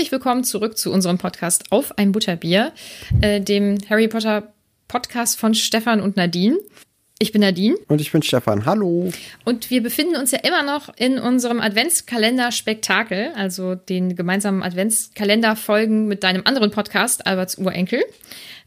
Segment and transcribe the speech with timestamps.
[0.00, 2.72] herzlich willkommen zurück zu unserem Podcast Auf ein Butterbier,
[3.20, 4.54] äh, dem Harry Potter
[4.88, 6.56] Podcast von Stefan und Nadine.
[7.18, 7.76] Ich bin Nadine.
[7.86, 8.64] Und ich bin Stefan.
[8.64, 9.12] Hallo.
[9.44, 16.22] Und wir befinden uns ja immer noch in unserem Adventskalender-Spektakel, also den gemeinsamen Adventskalender-Folgen mit
[16.24, 18.02] deinem anderen Podcast, Alberts Urenkel.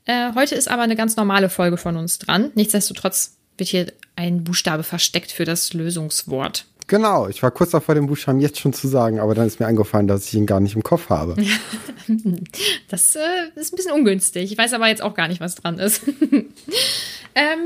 [0.06, 2.52] Äh, heute ist aber eine ganz normale Folge von uns dran.
[2.54, 6.68] Nichtsdestotrotz wird hier ein Buchstabe versteckt für das Lösungswort.
[6.88, 9.68] Genau, ich war kurz davor, den Buchstaben jetzt schon zu sagen, aber dann ist mir
[9.68, 11.36] eingefallen, dass ich ihn gar nicht im Kopf habe.
[12.90, 13.20] das äh,
[13.56, 14.52] ist ein bisschen ungünstig.
[14.52, 16.04] Ich weiß aber jetzt auch gar nicht, was dran ist.
[17.36, 17.60] ähm,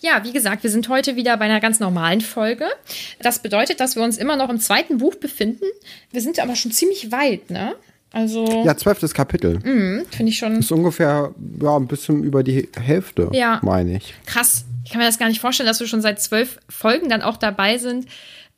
[0.00, 2.66] ja, wie gesagt, wir sind heute wieder bei einer ganz normalen Folge.
[3.20, 5.64] Das bedeutet, dass wir uns immer noch im zweiten Buch befinden.
[6.10, 7.74] Wir sind aber schon ziemlich weit, ne?
[8.12, 8.44] Also.
[8.64, 9.58] Ja, zwölftes Kapitel.
[9.64, 10.54] Mhm, Finde ich schon.
[10.54, 13.60] Das ist ungefähr ja, ein bisschen über die Hälfte, ja.
[13.62, 14.14] meine ich.
[14.26, 14.64] Krass.
[14.84, 17.38] Ich kann mir das gar nicht vorstellen, dass wir schon seit zwölf Folgen dann auch
[17.38, 18.06] dabei sind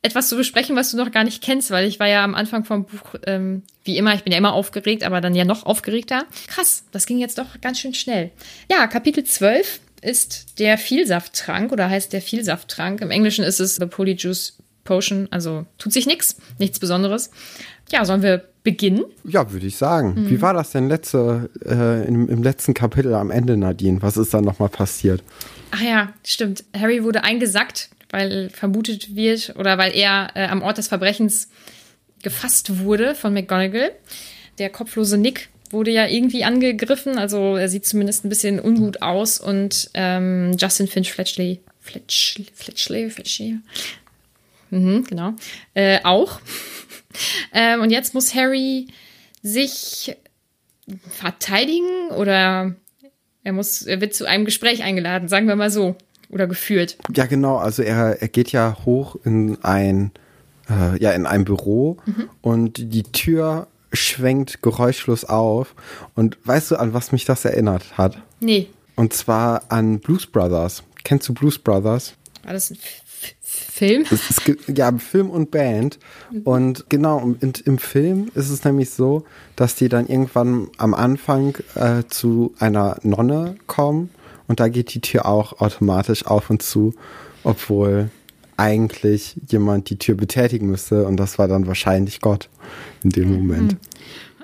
[0.07, 2.65] etwas zu besprechen, was du noch gar nicht kennst, weil ich war ja am Anfang
[2.65, 6.25] vom Buch, ähm, wie immer, ich bin ja immer aufgeregt, aber dann ja noch aufgeregter.
[6.47, 8.31] Krass, das ging jetzt doch ganz schön schnell.
[8.71, 13.01] Ja, Kapitel 12 ist der Vielsafttrank oder heißt der Vielsafttrank.
[13.01, 17.29] Im Englischen ist es The Polyjuice Potion, also tut sich nichts, nichts Besonderes.
[17.91, 19.03] Ja, sollen wir beginnen?
[19.25, 20.15] Ja, würde ich sagen.
[20.15, 20.29] Mhm.
[20.29, 24.01] Wie war das denn letzte, äh, im, im, letzten Kapitel am Ende, Nadine?
[24.01, 25.23] Was ist da nochmal passiert?
[25.71, 26.63] Ach ja, stimmt.
[26.73, 31.49] Harry wurde eingesackt weil vermutet wird oder weil er äh, am Ort des Verbrechens
[32.23, 33.91] gefasst wurde von McGonagall.
[34.59, 39.39] Der kopflose Nick wurde ja irgendwie angegriffen, also er sieht zumindest ein bisschen ungut aus
[39.39, 43.57] und ähm, Justin Finch Fletchley, Fletchley, Fletchley, Fletchley,
[44.69, 45.33] mhm, genau,
[45.73, 46.39] äh, auch.
[47.53, 48.87] ähm, und jetzt muss Harry
[49.43, 50.15] sich
[51.09, 52.75] verteidigen oder
[53.47, 55.95] er muss, er wird zu einem Gespräch eingeladen, sagen wir mal so
[56.29, 56.97] oder geführt.
[57.15, 57.55] Ja, genau.
[57.55, 60.11] Also er, er geht ja hoch in ein,
[60.69, 62.29] äh, ja, in ein Büro mhm.
[62.41, 65.75] und die Tür schwenkt geräuschlos auf.
[66.13, 68.21] Und weißt du, an was mich das erinnert hat?
[68.41, 68.67] Nee.
[68.97, 70.83] Und zwar an Blues Brothers.
[71.05, 72.15] Kennst du Blues Brothers?
[72.43, 72.77] War das ein
[73.57, 74.03] Film?
[74.11, 75.99] Es ist, ja, Film und Band.
[76.31, 76.41] Mhm.
[76.43, 79.23] Und genau, im, im Film ist es nämlich so,
[79.55, 84.09] dass die dann irgendwann am Anfang äh, zu einer Nonne kommen
[84.47, 86.93] und da geht die Tür auch automatisch auf und zu,
[87.43, 88.09] obwohl
[88.55, 92.49] eigentlich jemand die Tür betätigen müsste und das war dann wahrscheinlich Gott
[93.03, 93.77] in dem Moment.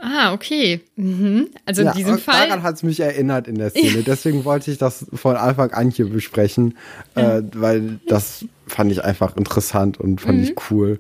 [0.06, 0.82] Ah, okay.
[0.98, 1.48] Mhm.
[1.66, 2.48] Also in ja, diesem Fall.
[2.48, 4.04] Daran hat es mich erinnert in der Szene.
[4.06, 6.78] Deswegen wollte ich das von Anfang an hier besprechen,
[7.16, 10.44] äh, weil das fand ich einfach interessant und fand mhm.
[10.44, 11.00] ich cool.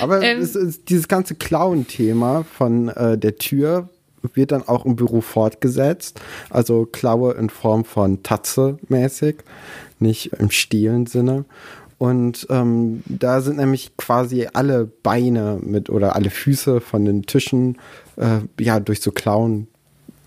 [0.00, 0.40] Aber ähm.
[0.40, 3.88] es ist dieses ganze Clown-Thema von äh, der Tür
[4.34, 6.20] wird dann auch im Büro fortgesetzt.
[6.50, 9.36] Also Klaue in Form von Tatze mäßig,
[10.00, 11.44] nicht im stilen Sinne.
[11.98, 17.76] Und ähm, da sind nämlich quasi alle Beine mit oder alle Füße von den Tischen
[18.16, 19.66] äh, ja durch so Klauen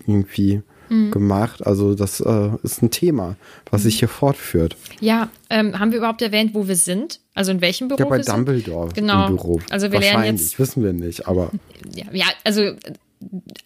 [0.06, 0.62] irgendwie
[0.92, 1.10] mhm.
[1.10, 1.66] gemacht.
[1.66, 3.36] Also das äh, ist ein Thema,
[3.70, 4.76] was sich hier fortführt.
[5.00, 7.20] Ja, ähm, haben wir überhaupt erwähnt, wo wir sind?
[7.34, 7.98] Also in welchem Büro?
[7.98, 9.28] Ja, bei Dumbledore genau.
[9.28, 9.60] im Büro.
[9.70, 10.58] Also wir lernen jetzt.
[10.58, 11.50] Wissen wir nicht, aber.
[11.94, 12.62] Ja, ja, also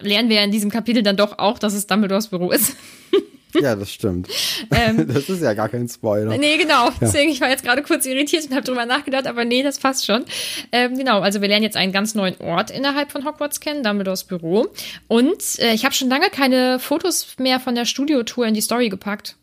[0.01, 2.77] lernen wir ja in diesem Kapitel dann doch auch, dass es Dumbledores Büro ist.
[3.61, 4.29] Ja, das stimmt.
[4.71, 6.37] Ähm, das ist ja gar kein Spoiler.
[6.39, 6.87] Nee, genau.
[6.87, 6.95] Ja.
[7.01, 10.07] Deswegen, ich war jetzt gerade kurz irritiert und habe drüber nachgedacht, aber nee, das passt
[10.07, 10.25] schon.
[10.73, 14.25] Ähm, genau, also wir lernen jetzt einen ganz neuen Ort innerhalb von Hogwarts kennen, Dumbledores
[14.25, 14.67] Büro.
[15.09, 18.89] Und äh, ich habe schon lange keine Fotos mehr von der Studiotour in die Story
[18.89, 19.37] gepackt.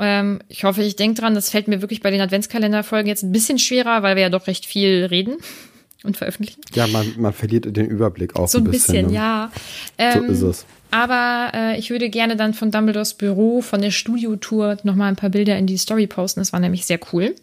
[0.00, 3.32] Ähm, ich hoffe, ich denke dran, das fällt mir wirklich bei den Adventskalenderfolgen jetzt ein
[3.32, 5.36] bisschen schwerer, weil wir ja doch recht viel reden
[6.04, 6.62] und veröffentlichen.
[6.74, 8.94] Ja, man, man verliert den Überblick auch so ein bisschen.
[8.94, 9.14] bisschen ne?
[9.14, 9.52] ja.
[9.98, 10.66] Ähm, so ist es.
[10.90, 15.30] Aber äh, ich würde gerne dann von Dumbledores Büro, von der Studiotour nochmal ein paar
[15.30, 16.40] Bilder in die Story posten.
[16.40, 17.34] Das war nämlich sehr cool.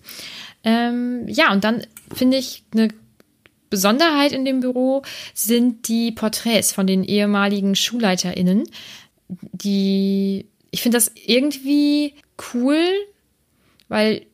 [0.64, 2.90] Ähm, ja, und dann finde ich eine
[3.70, 5.02] Besonderheit in dem Büro
[5.34, 8.64] sind die Porträts von den ehemaligen SchulleiterInnen.
[9.28, 12.14] Die, ich finde das irgendwie
[12.54, 12.80] cool,
[13.90, 14.26] weil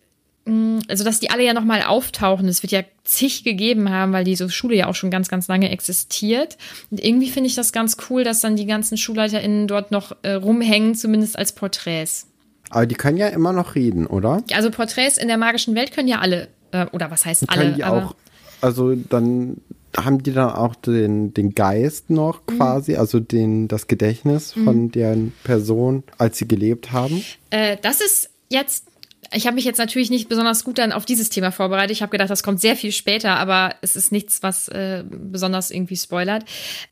[0.46, 4.50] also dass die alle ja nochmal auftauchen, das wird ja zig gegeben haben, weil diese
[4.50, 6.58] Schule ja auch schon ganz, ganz lange existiert.
[6.92, 10.34] Und irgendwie finde ich das ganz cool, dass dann die ganzen SchulleiterInnen dort noch äh,
[10.34, 12.28] rumhängen, zumindest als Porträts.
[12.70, 14.44] Aber die können ja immer noch reden, oder?
[14.54, 17.62] Also Porträts in der magischen Welt können ja alle, äh, oder was heißt alle?
[17.62, 18.16] Können die auch,
[18.60, 19.62] also dann
[19.96, 22.58] haben die dann auch den, den Geist noch mhm.
[22.58, 23.00] quasi, mhm.
[23.00, 24.92] also den, das Gedächtnis von mhm.
[24.92, 27.24] deren Person, als sie gelebt haben?
[27.50, 28.88] Äh, das ist jetzt
[29.34, 31.92] ich habe mich jetzt natürlich nicht besonders gut dann auf dieses Thema vorbereitet.
[31.92, 35.72] Ich habe gedacht, das kommt sehr viel später, aber es ist nichts, was äh, besonders
[35.72, 36.46] irgendwie spoilert.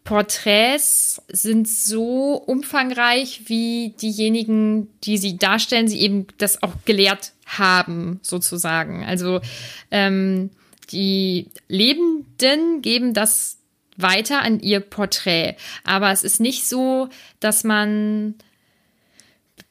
[0.03, 8.19] Porträts sind so umfangreich, wie diejenigen, die sie darstellen, sie eben das auch gelehrt haben,
[8.23, 9.05] sozusagen.
[9.05, 9.41] Also
[9.91, 10.49] ähm,
[10.91, 13.57] die Lebenden geben das
[13.97, 15.55] weiter an ihr Porträt.
[15.83, 17.09] Aber es ist nicht so,
[17.39, 18.35] dass man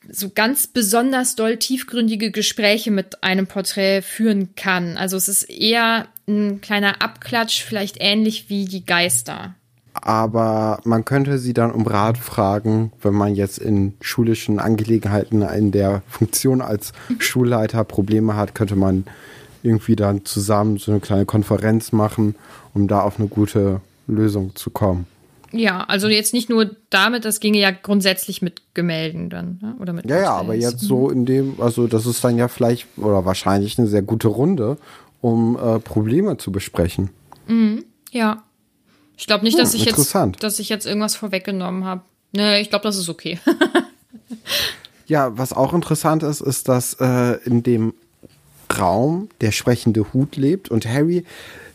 [0.08, 4.96] so ganz besonders doll tiefgründige Gespräche mit einem Porträt führen kann.
[4.96, 9.54] Also es ist eher ein kleiner Abklatsch, vielleicht ähnlich wie die Geister.
[9.92, 15.72] Aber man könnte sie dann um Rat fragen, wenn man jetzt in schulischen Angelegenheiten in
[15.72, 17.20] der Funktion als mhm.
[17.20, 19.04] Schulleiter Probleme hat, könnte man
[19.62, 22.34] irgendwie dann zusammen so eine kleine Konferenz machen,
[22.72, 25.06] um da auf eine gute Lösung zu kommen.
[25.52, 29.74] Ja, also jetzt nicht nur damit, das ginge ja grundsätzlich mit Gemälden dann, ne?
[29.80, 30.24] oder mit Ja, Hotels.
[30.24, 31.12] ja, aber jetzt so mhm.
[31.12, 34.78] in dem, also das ist dann ja vielleicht oder wahrscheinlich eine sehr gute Runde,
[35.20, 37.10] um äh, Probleme zu besprechen.
[37.46, 37.84] Mhm.
[38.12, 38.44] Ja.
[39.16, 42.02] Ich glaube nicht, dass hm, ich jetzt, dass ich jetzt irgendwas vorweggenommen habe.
[42.32, 43.38] Nee, ich glaube, das ist okay.
[45.06, 47.92] ja, was auch interessant ist, ist, dass äh, in dem
[48.78, 51.24] Raum der sprechende Hut lebt und Harry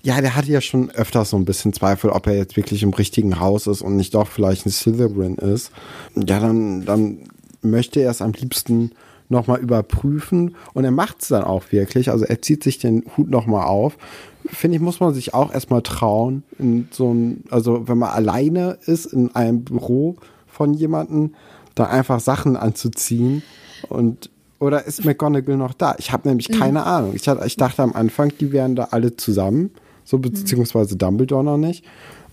[0.06, 2.94] ja, der hatte ja schon öfters so ein bisschen Zweifel, ob er jetzt wirklich im
[2.94, 5.72] richtigen Haus ist und nicht doch vielleicht ein Slytherin ist.
[6.16, 7.18] Ja, dann, dann
[7.64, 8.92] möchte er es am liebsten
[9.30, 12.12] nochmal überprüfen und er macht es dann auch wirklich.
[12.12, 13.98] Also er zieht sich den Hut nochmal auf.
[14.46, 18.78] Finde ich, muss man sich auch erstmal trauen, in so ein, also wenn man alleine
[18.86, 21.34] ist in einem Büro von jemandem,
[21.74, 23.42] da einfach Sachen anzuziehen
[23.90, 24.30] und
[24.60, 25.96] oder ist McGonagall noch da?
[25.98, 26.60] Ich habe nämlich mhm.
[26.60, 26.86] keine mhm.
[26.86, 27.16] Ahnung.
[27.16, 29.72] Ich, ich dachte am Anfang, die wären da alle zusammen
[30.06, 31.84] so beziehungsweise Dumbledore noch nicht.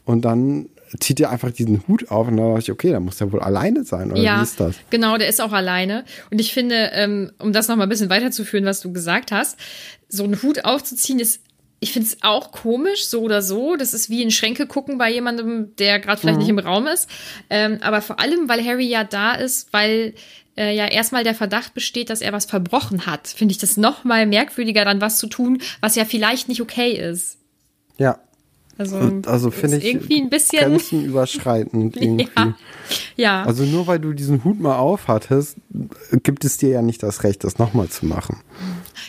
[0.05, 0.69] Und dann
[1.01, 3.41] zieht er einfach diesen Hut auf und dann dachte ich, okay, dann muss er wohl
[3.41, 4.77] alleine sein, oder ja, wie ist das?
[4.91, 6.05] Genau, der ist auch alleine.
[6.31, 9.59] Und ich finde, ähm, um das noch mal ein bisschen weiterzuführen, was du gesagt hast,
[10.09, 11.41] so einen Hut aufzuziehen ist
[11.83, 13.75] ich finde es auch komisch, so oder so.
[13.75, 16.43] Das ist wie in Schränke gucken bei jemandem, der gerade vielleicht mhm.
[16.43, 17.09] nicht im Raum ist.
[17.51, 20.15] Ähm, aber vor allem, weil Harry ja da ist, weil
[20.57, 24.05] äh, ja erstmal der Verdacht besteht, dass er was verbrochen hat, finde ich das noch
[24.05, 27.39] mal merkwürdiger, dann was zu tun, was ja vielleicht nicht okay ist.
[27.99, 28.19] Ja.
[28.79, 32.29] Also, also finde ich irgendwie ein bisschen Grenzen überschreitend irgendwie.
[32.37, 32.55] Ja.
[33.17, 33.43] ja.
[33.45, 35.57] Also nur weil du diesen Hut mal auf hattest,
[36.23, 38.41] gibt es dir ja nicht das Recht, das nochmal zu machen.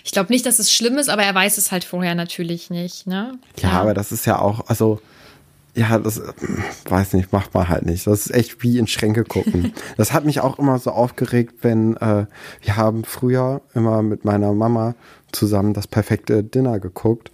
[0.03, 3.07] Ich glaube nicht, dass es schlimm ist, aber er weiß es halt vorher natürlich nicht,
[3.07, 3.39] ne?
[3.59, 4.99] Ja, ja, aber das ist ja auch, also
[5.75, 6.21] ja, das
[6.85, 8.05] weiß nicht, macht man halt nicht.
[8.05, 9.73] Das ist echt wie in Schränke gucken.
[9.97, 12.27] das hat mich auch immer so aufgeregt, wenn äh,
[12.61, 14.93] wir haben früher immer mit meiner Mama
[15.33, 17.31] zusammen das perfekte Dinner geguckt.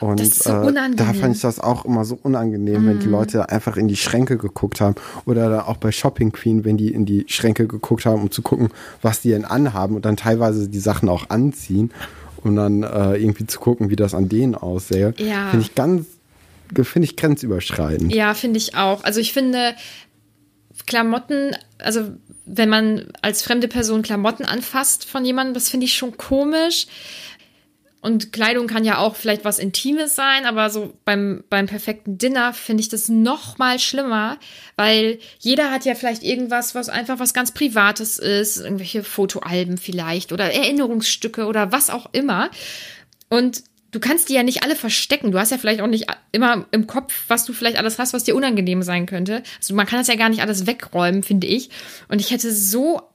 [0.00, 2.86] Und so äh, da fand ich das auch immer so unangenehm, mm.
[2.86, 3.12] wenn die mhm.
[3.12, 4.94] Leute einfach in die Schränke geguckt haben.
[5.26, 8.68] Oder auch bei Shopping Queen, wenn die in die Schränke geguckt haben, um zu gucken,
[9.02, 11.90] was die denn anhaben und dann teilweise die Sachen auch anziehen,
[12.44, 15.14] um dann äh, irgendwie zu gucken, wie das an denen aussähe.
[15.18, 15.48] Ja.
[15.50, 16.06] Finde ich ganz
[16.82, 18.14] finde ich grenzüberschreitend.
[18.14, 19.02] Ja, finde ich auch.
[19.02, 19.74] Also ich finde
[20.86, 22.12] Klamotten, also
[22.46, 26.86] wenn man als fremde Person Klamotten anfasst von jemandem, das finde ich schon komisch.
[28.02, 32.54] Und Kleidung kann ja auch vielleicht was Intimes sein, aber so beim, beim perfekten Dinner
[32.54, 34.38] finde ich das noch mal schlimmer,
[34.76, 40.32] weil jeder hat ja vielleicht irgendwas, was einfach was ganz Privates ist, irgendwelche Fotoalben vielleicht
[40.32, 42.50] oder Erinnerungsstücke oder was auch immer.
[43.28, 45.32] Und du kannst die ja nicht alle verstecken.
[45.32, 48.24] Du hast ja vielleicht auch nicht immer im Kopf, was du vielleicht alles hast, was
[48.24, 49.42] dir unangenehm sein könnte.
[49.58, 51.70] Also man kann das ja gar nicht alles wegräumen, finde ich.
[52.08, 53.09] Und ich hätte so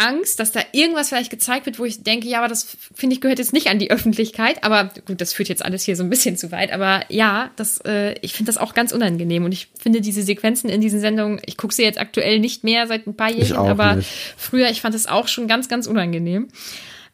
[0.00, 3.20] Angst, dass da irgendwas vielleicht gezeigt wird, wo ich denke, ja, aber das finde ich
[3.20, 4.64] gehört jetzt nicht an die Öffentlichkeit.
[4.64, 6.72] Aber gut, das führt jetzt alles hier so ein bisschen zu weit.
[6.72, 9.44] Aber ja, das, äh, ich finde das auch ganz unangenehm.
[9.44, 12.86] Und ich finde diese Sequenzen in diesen Sendungen, ich gucke sie jetzt aktuell nicht mehr
[12.86, 14.08] seit ein paar Jahren, aber nicht.
[14.36, 16.48] früher, ich fand das auch schon ganz, ganz unangenehm.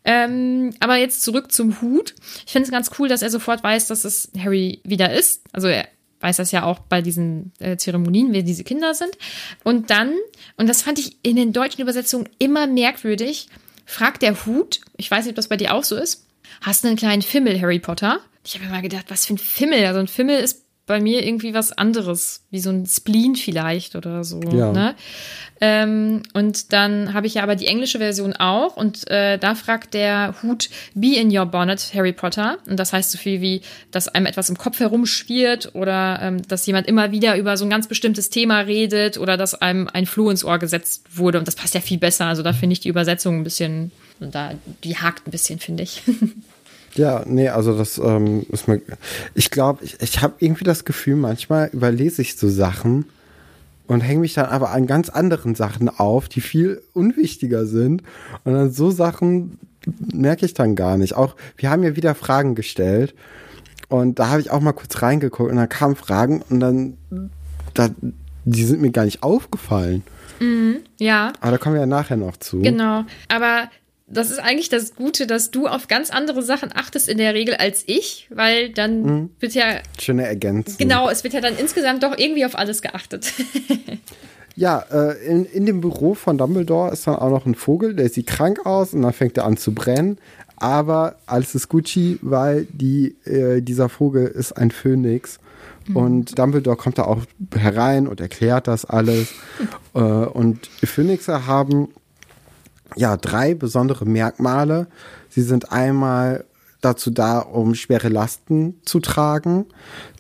[0.05, 2.15] Ähm, aber jetzt zurück zum Hut.
[2.47, 5.43] Ich finde es ganz cool, dass er sofort weiß, dass es Harry wieder ist.
[5.53, 5.89] Also er
[6.21, 9.17] weiß das ja auch bei diesen äh, Zeremonien, wer diese Kinder sind.
[9.65, 10.15] Und dann,
[10.57, 13.49] und das fand ich in den deutschen Übersetzungen immer merkwürdig,
[13.85, 16.27] fragt der Hut, ich weiß nicht, ob das bei dir auch so ist,
[16.61, 18.21] hast du einen kleinen Fimmel, Harry Potter?
[18.45, 19.85] Ich habe mir mal gedacht, was für ein Fimmel?
[19.87, 24.23] Also ein Fimmel ist bei mir irgendwie was anderes, wie so ein Spleen vielleicht oder
[24.23, 24.41] so.
[24.41, 24.73] Ja.
[24.73, 24.95] Ne?
[25.61, 29.95] Ähm, und dann habe ich ja aber die englische Version auch und äh, da fragt
[29.95, 32.59] der Hut Be in your bonnet, Harry Potter.
[32.69, 36.67] Und das heißt so viel wie, dass einem etwas im Kopf herumschwirrt oder ähm, dass
[36.67, 40.31] jemand immer wieder über so ein ganz bestimmtes Thema redet oder dass einem ein Floh
[40.31, 41.39] ins Ohr gesetzt wurde.
[41.39, 42.27] Und das passt ja viel besser.
[42.27, 43.91] Also da finde ich die Übersetzung ein bisschen,
[44.21, 44.53] da,
[44.85, 46.03] die hakt ein bisschen, finde ich.
[46.97, 48.81] Ja, nee, also das ähm, ist mir.
[49.35, 53.07] Ich glaube, ich, ich habe irgendwie das Gefühl, manchmal überlese ich so Sachen
[53.87, 58.03] und hänge mich dann aber an ganz anderen Sachen auf, die viel unwichtiger sind.
[58.45, 59.59] Und dann so Sachen
[60.13, 61.15] merke ich dann gar nicht.
[61.15, 63.15] Auch wir haben ja wieder Fragen gestellt
[63.89, 66.97] und da habe ich auch mal kurz reingeguckt und da kamen Fragen und dann,
[67.75, 67.89] da,
[68.45, 70.03] die sind mir gar nicht aufgefallen.
[70.41, 71.33] Mhm, ja.
[71.41, 72.61] Aber da kommen wir ja nachher noch zu.
[72.61, 73.05] Genau.
[73.29, 73.69] Aber
[74.09, 77.57] das ist eigentlich das Gute, dass du auf ganz andere Sachen achtest in der Regel
[77.57, 79.31] als ich, weil dann mhm.
[79.41, 79.81] wird ja.
[80.01, 80.77] Schöne Ergänzung.
[80.79, 83.33] Genau, es wird ja dann insgesamt doch irgendwie auf alles geachtet.
[84.55, 88.09] ja, äh, in, in dem Büro von Dumbledore ist dann auch noch ein Vogel, der
[88.09, 90.19] sieht krank aus und dann fängt er an zu brennen.
[90.59, 95.39] Aber alles ist Gucci, weil die, äh, dieser Vogel ist ein Phönix.
[95.89, 95.97] Mhm.
[95.97, 97.23] Und Dumbledore kommt da auch
[97.55, 99.35] herein und erklärt das alles.
[99.95, 101.89] äh, und Phönixe haben
[102.95, 104.87] ja drei besondere Merkmale.
[105.29, 106.45] Sie sind einmal
[106.81, 109.67] dazu da, um schwere Lasten zu tragen.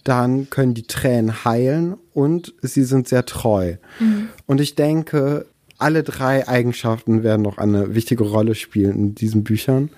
[0.04, 3.76] Dann können die Tränen heilen und sie sind sehr treu.
[4.00, 4.28] Mhm.
[4.46, 5.46] Und ich denke,
[5.78, 9.90] alle drei Eigenschaften werden noch eine wichtige Rolle spielen in diesen Büchern.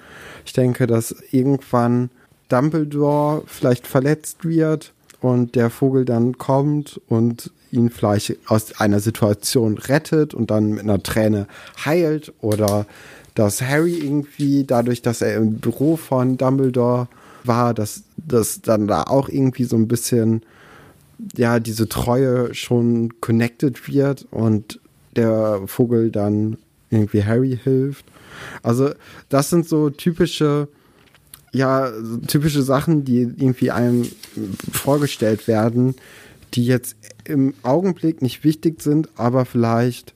[0.44, 2.10] Ich denke, dass irgendwann
[2.48, 9.78] Dumbledore vielleicht verletzt wird und der Vogel dann kommt und ihn vielleicht aus einer Situation
[9.78, 11.46] rettet und dann mit einer Träne
[11.84, 12.87] heilt oder
[13.34, 17.08] dass Harry irgendwie dadurch, dass er im Büro von Dumbledore
[17.44, 20.42] war, dass das dann da auch irgendwie so ein bisschen
[21.37, 24.80] ja diese Treue schon connected wird und
[25.16, 26.58] der Vogel dann
[26.90, 28.04] irgendwie Harry hilft.
[28.62, 28.90] Also
[29.28, 30.68] das sind so typische
[31.52, 31.90] ja
[32.26, 34.07] typische Sachen, die irgendwie einem
[34.73, 35.95] vorgestellt werden,
[36.55, 40.14] die jetzt im Augenblick nicht wichtig sind, aber vielleicht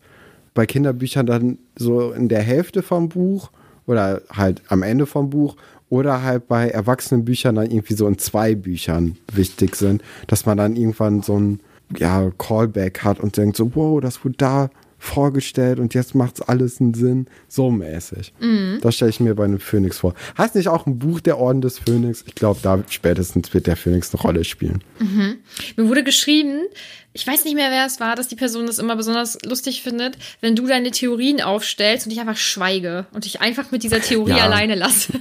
[0.54, 3.50] bei Kinderbüchern dann so in der Hälfte vom Buch
[3.86, 5.56] oder halt am Ende vom Buch
[5.88, 10.76] oder halt bei Erwachsenenbüchern dann irgendwie so in zwei Büchern wichtig sind, dass man dann
[10.76, 11.60] irgendwann so ein
[11.98, 14.70] ja, Callback hat und denkt so, wow, das wurde da
[15.02, 17.26] vorgestellt und jetzt macht es alles einen Sinn.
[17.48, 18.32] So mäßig.
[18.38, 18.78] Mhm.
[18.82, 20.14] Das stelle ich mir bei einem Phönix vor.
[20.38, 22.22] Heißt nicht auch ein Buch der Orden des Phönix?
[22.26, 24.84] Ich glaube, da spätestens wird der Phönix eine Rolle spielen.
[25.00, 25.38] Mhm.
[25.76, 26.60] Mir wurde geschrieben,
[27.14, 30.16] ich weiß nicht mehr, wer es war, dass die Person das immer besonders lustig findet,
[30.40, 34.30] wenn du deine Theorien aufstellst und ich einfach schweige und dich einfach mit dieser Theorie
[34.36, 34.44] ja.
[34.44, 35.12] alleine lasse.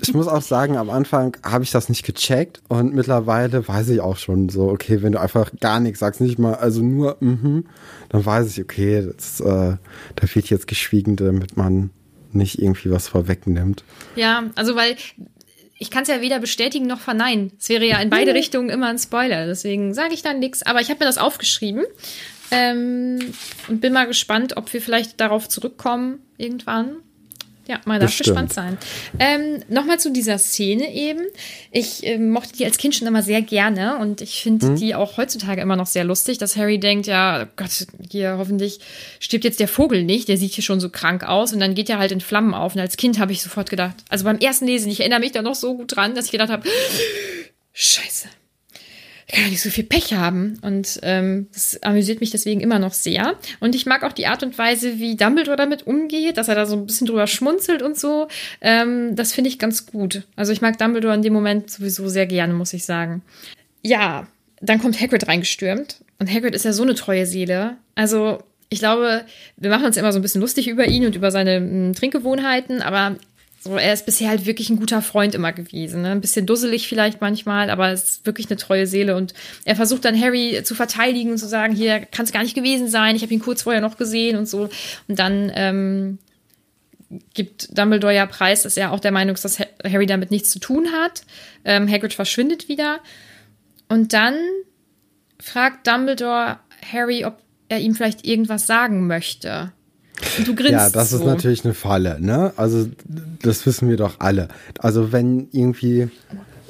[0.00, 4.00] Ich muss auch sagen, am Anfang habe ich das nicht gecheckt und mittlerweile weiß ich
[4.00, 7.66] auch schon so, okay, wenn du einfach gar nichts sagst, nicht mal, also nur, mhm,
[8.10, 9.76] dann weiß ich, okay, das, äh,
[10.16, 11.90] da wird jetzt geschwiegen, damit man
[12.34, 13.84] nicht irgendwie was vorwegnimmt.
[14.16, 14.96] Ja, also weil
[15.78, 17.52] ich kann es ja weder bestätigen noch verneinen.
[17.58, 18.36] Es wäre ja in beide mhm.
[18.36, 20.62] Richtungen immer ein Spoiler, deswegen sage ich dann nichts.
[20.62, 21.84] Aber ich habe mir das aufgeschrieben
[22.50, 23.18] ähm,
[23.68, 26.96] und bin mal gespannt, ob wir vielleicht darauf zurückkommen irgendwann.
[27.66, 28.76] Ja, man darf gespannt sein.
[29.18, 31.20] Ähm, Nochmal zu dieser Szene eben.
[31.70, 34.76] Ich äh, mochte die als Kind schon immer sehr gerne und ich finde mhm.
[34.76, 38.80] die auch heutzutage immer noch sehr lustig, dass Harry denkt, ja, Gott, hier hoffentlich
[39.18, 41.88] stirbt jetzt der Vogel nicht, der sieht hier schon so krank aus und dann geht
[41.88, 42.74] er halt in Flammen auf.
[42.74, 45.40] Und als Kind habe ich sofort gedacht, also beim ersten Lesen, ich erinnere mich da
[45.40, 46.68] noch so gut dran, dass ich gedacht habe,
[47.72, 48.28] Scheiße,
[49.34, 50.58] kann nicht so viel Pech haben.
[50.62, 53.34] Und ähm, das amüsiert mich deswegen immer noch sehr.
[53.60, 56.66] Und ich mag auch die Art und Weise, wie Dumbledore damit umgeht, dass er da
[56.66, 58.28] so ein bisschen drüber schmunzelt und so.
[58.60, 60.22] Ähm, das finde ich ganz gut.
[60.36, 63.22] Also ich mag Dumbledore in dem Moment sowieso sehr gerne, muss ich sagen.
[63.82, 64.26] Ja,
[64.60, 65.96] dann kommt Hagrid reingestürmt.
[66.18, 67.76] Und Hagrid ist ja so eine treue Seele.
[67.94, 69.24] Also ich glaube,
[69.56, 71.92] wir machen uns immer so ein bisschen lustig über ihn und über seine m, hm,
[71.94, 73.16] Trinkgewohnheiten, aber
[73.64, 76.02] so, er ist bisher halt wirklich ein guter Freund immer gewesen.
[76.02, 76.10] Ne?
[76.10, 79.16] Ein bisschen dusselig vielleicht manchmal, aber es ist wirklich eine treue Seele.
[79.16, 79.32] Und
[79.64, 82.88] er versucht dann Harry zu verteidigen und zu sagen, hier kann es gar nicht gewesen
[82.88, 84.68] sein, ich habe ihn kurz vorher noch gesehen und so.
[85.08, 86.18] Und dann ähm,
[87.32, 90.58] gibt Dumbledore ja preis, dass er auch der Meinung ist, dass Harry damit nichts zu
[90.58, 91.22] tun hat.
[91.64, 93.00] Ähm, Hagrid verschwindet wieder.
[93.88, 94.36] Und dann
[95.40, 96.58] fragt Dumbledore
[96.92, 97.38] Harry, ob
[97.70, 99.72] er ihm vielleicht irgendwas sagen möchte.
[100.44, 101.18] Du grinst Ja, das so.
[101.18, 102.52] ist natürlich eine Falle, ne?
[102.56, 102.86] Also,
[103.42, 104.48] das wissen wir doch alle.
[104.78, 106.08] Also, wenn irgendwie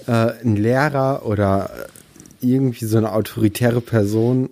[0.06, 1.70] äh, ein Lehrer oder
[2.40, 4.50] irgendwie so eine autoritäre Person,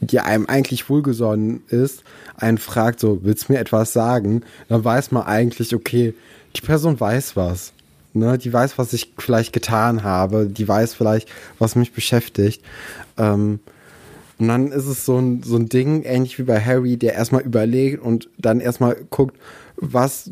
[0.00, 2.02] die einem eigentlich wohlgesonnen ist,
[2.36, 4.42] einen fragt, so, willst du mir etwas sagen?
[4.68, 6.14] Dann weiß man eigentlich, okay,
[6.54, 7.72] die Person weiß was.
[8.12, 8.38] Ne?
[8.38, 10.46] Die weiß, was ich vielleicht getan habe.
[10.46, 11.28] Die weiß vielleicht,
[11.58, 12.62] was mich beschäftigt.
[13.18, 13.60] Ähm,
[14.38, 17.42] und dann ist es so ein, so ein Ding, ähnlich wie bei Harry, der erstmal
[17.42, 19.36] überlegt und dann erstmal guckt,
[19.76, 20.30] was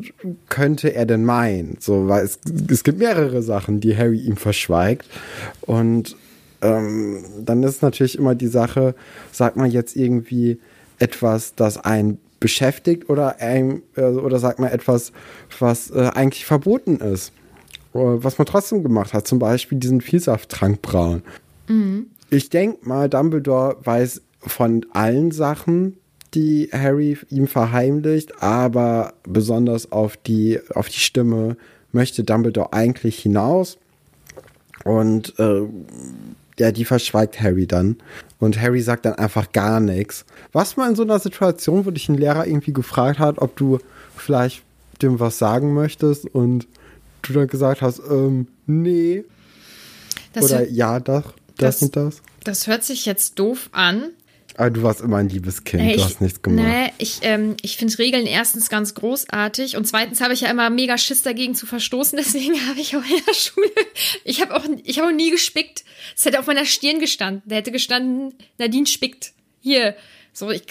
[0.49, 1.77] könnte er denn meinen?
[1.79, 5.07] So, weil es, es gibt mehrere Sachen, die Harry ihm verschweigt.
[5.61, 6.15] Und
[6.61, 8.95] ähm, dann ist natürlich immer die Sache,
[9.31, 10.59] sagt man jetzt irgendwie
[10.99, 15.11] etwas, das einen beschäftigt oder, ein, äh, oder sagt man etwas,
[15.59, 17.31] was äh, eigentlich verboten ist?
[17.93, 21.23] Was man trotzdem gemacht hat, zum Beispiel diesen Vielsafttrank brauen.
[21.67, 25.97] Mhm ich denke mal, Dumbledore weiß von allen Sachen,
[26.33, 31.55] die Harry ihm verheimlicht, aber besonders auf die, auf die Stimme
[31.91, 33.77] möchte Dumbledore eigentlich hinaus.
[34.83, 35.61] Und äh,
[36.59, 37.97] ja, die verschweigt Harry dann.
[38.39, 40.25] Und Harry sagt dann einfach gar nichts.
[40.51, 43.79] Was man in so einer Situation, wo dich ein Lehrer irgendwie gefragt hat, ob du
[44.15, 44.63] vielleicht
[45.01, 46.67] dem was sagen möchtest und
[47.21, 49.23] du dann gesagt hast, ähm, nee.
[50.33, 52.21] Das Oder ja, doch, das, das und das.
[52.43, 54.11] Das hört sich jetzt doof an,
[54.57, 56.65] aber du warst immer ein liebes Kind, hey, du hast nichts gemacht.
[56.65, 60.69] Nee, ich, ähm, ich finde Regeln erstens ganz großartig und zweitens habe ich ja immer
[60.69, 63.71] mega Schiss dagegen zu verstoßen, deswegen habe ich auch in der Schule,
[64.23, 65.83] ich habe auch, ich habe auch nie gespickt.
[66.15, 67.43] Es hätte auf meiner Stirn gestanden.
[67.45, 69.33] Da hätte gestanden, Nadine spickt.
[69.59, 69.95] Hier.
[70.31, 70.63] So, ich,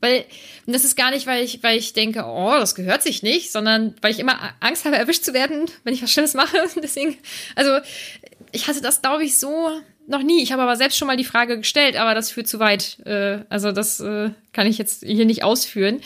[0.00, 0.24] weil,
[0.66, 3.50] und das ist gar nicht, weil ich, weil ich denke, oh, das gehört sich nicht,
[3.52, 6.58] sondern weil ich immer Angst habe, erwischt zu werden, wenn ich was Schlimmes mache.
[6.82, 7.16] Deswegen,
[7.54, 7.78] also,
[8.52, 9.70] ich hatte das, glaube ich, so
[10.08, 10.42] noch nie.
[10.42, 12.98] Ich habe aber selbst schon mal die Frage gestellt, aber das führt zu weit.
[13.06, 16.00] Äh, also das äh, kann ich jetzt hier nicht ausführen.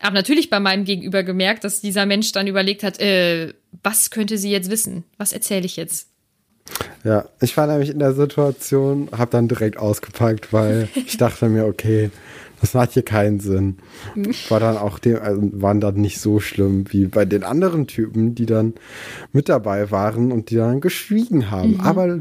[0.00, 4.38] Aber natürlich bei meinem Gegenüber gemerkt, dass dieser Mensch dann überlegt hat, äh, was könnte
[4.38, 5.04] sie jetzt wissen?
[5.16, 6.08] Was erzähle ich jetzt?
[7.04, 11.66] Ja, ich war nämlich in der Situation, habe dann direkt ausgepackt, weil ich dachte mir,
[11.66, 12.10] okay,
[12.60, 13.76] das macht hier keinen Sinn.
[14.48, 18.34] War dann auch dem, also waren dann nicht so schlimm wie bei den anderen Typen,
[18.34, 18.74] die dann
[19.32, 21.74] mit dabei waren und die dann geschwiegen haben.
[21.74, 21.80] Mhm.
[21.80, 22.20] Aber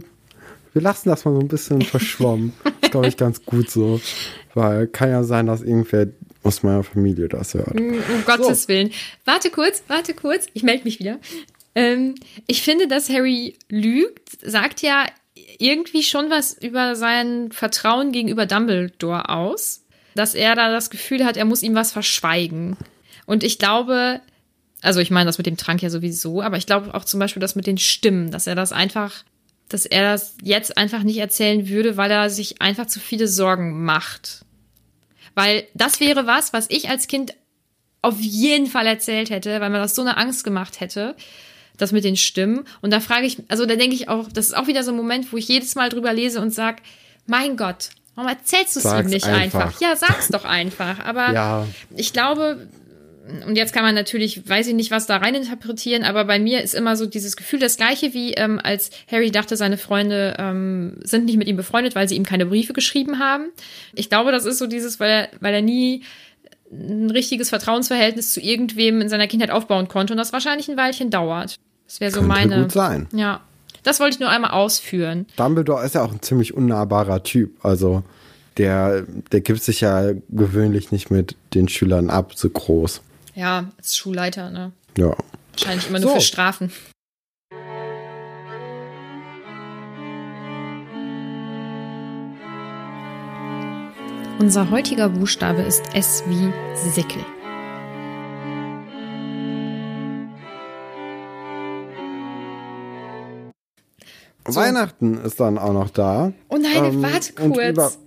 [0.74, 2.53] wir lassen das mal so ein bisschen verschwommen.
[2.82, 4.01] ist, glaube ich, ganz gut so.
[4.53, 6.08] Weil kann ja sein, dass irgendwer
[6.44, 7.74] aus meiner Familie das hört.
[7.80, 8.68] Mm, um Gottes so.
[8.68, 8.92] Willen.
[9.25, 10.48] Warte kurz, warte kurz.
[10.53, 11.20] Ich melde mich wieder.
[11.75, 12.15] Ähm,
[12.48, 15.06] ich finde, dass Harry lügt, sagt ja
[15.58, 19.82] irgendwie schon was über sein Vertrauen gegenüber Dumbledore aus.
[20.15, 22.77] Dass er da das Gefühl hat, er muss ihm was verschweigen.
[23.25, 24.22] Und ich glaube,
[24.82, 27.39] also ich meine das mit dem Trank ja sowieso, aber ich glaube auch zum Beispiel
[27.39, 29.24] das mit den Stimmen, dass er das einfach
[29.74, 33.84] dass er das jetzt einfach nicht erzählen würde, weil er sich einfach zu viele Sorgen
[33.84, 34.46] macht.
[35.34, 37.34] Weil das wäre was, was ich als Kind
[38.03, 41.15] auf jeden Fall erzählt hätte, weil mir das so eine Angst gemacht hätte,
[41.77, 42.65] das mit den Stimmen.
[42.82, 44.98] Und da frage ich, also da denke ich auch, das ist auch wieder so ein
[44.98, 46.84] Moment, wo ich jedes Mal drüber lese und sage,
[47.25, 49.68] mein Gott, warum erzählst du es ihm nicht einfach.
[49.68, 49.82] einfach?
[49.82, 51.00] Ja, sag's doch einfach.
[51.03, 51.68] Aber ja.
[51.96, 52.68] ich glaube,
[53.48, 56.62] und jetzt kann man natürlich, weiß ich nicht, was da rein interpretieren, aber bei mir
[56.62, 60.97] ist immer so dieses Gefühl das gleiche wie ähm, als Harry dachte, seine Freunde ähm,
[61.04, 63.45] sind nicht mit ihm befreundet, weil sie ihm keine Briefe geschrieben haben.
[63.95, 66.04] Ich glaube, das ist so dieses, weil er, weil er nie
[66.69, 71.10] ein richtiges Vertrauensverhältnis zu irgendwem in seiner Kindheit aufbauen konnte und das wahrscheinlich ein Weilchen
[71.10, 71.56] dauert.
[71.88, 72.62] Das wäre so Könnte meine.
[72.63, 73.08] gut sein.
[73.13, 73.41] Ja.
[73.84, 75.28] Das wollte ich nur einmal ausführen.
[75.38, 77.63] Dumbledore ist ja auch ein ziemlich unnahbarer Typ.
[77.63, 78.04] Also
[78.58, 83.02] der, der gibt sich ja gewöhnlich nicht mit den Schülern ab, so groß.
[83.36, 84.72] Ja, als Schulleiter, ne?
[84.98, 85.15] Ja.
[85.52, 86.15] Wahrscheinlich immer nur so.
[86.15, 86.72] für Strafen.
[94.39, 97.24] Unser heutiger Buchstabe ist S wie Sickel.
[104.46, 104.60] So.
[104.60, 106.34] Weihnachten ist dann auch noch da.
[106.50, 107.98] Oh nein, ähm, warte kurz.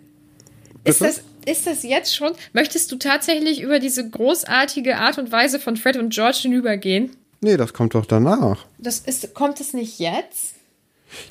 [0.85, 2.33] Ist das, ist das jetzt schon?
[2.53, 7.11] Möchtest du tatsächlich über diese großartige Art und Weise von Fred und George hinübergehen?
[7.41, 8.67] Nee, das kommt doch danach.
[8.79, 10.55] Das ist, kommt es nicht jetzt?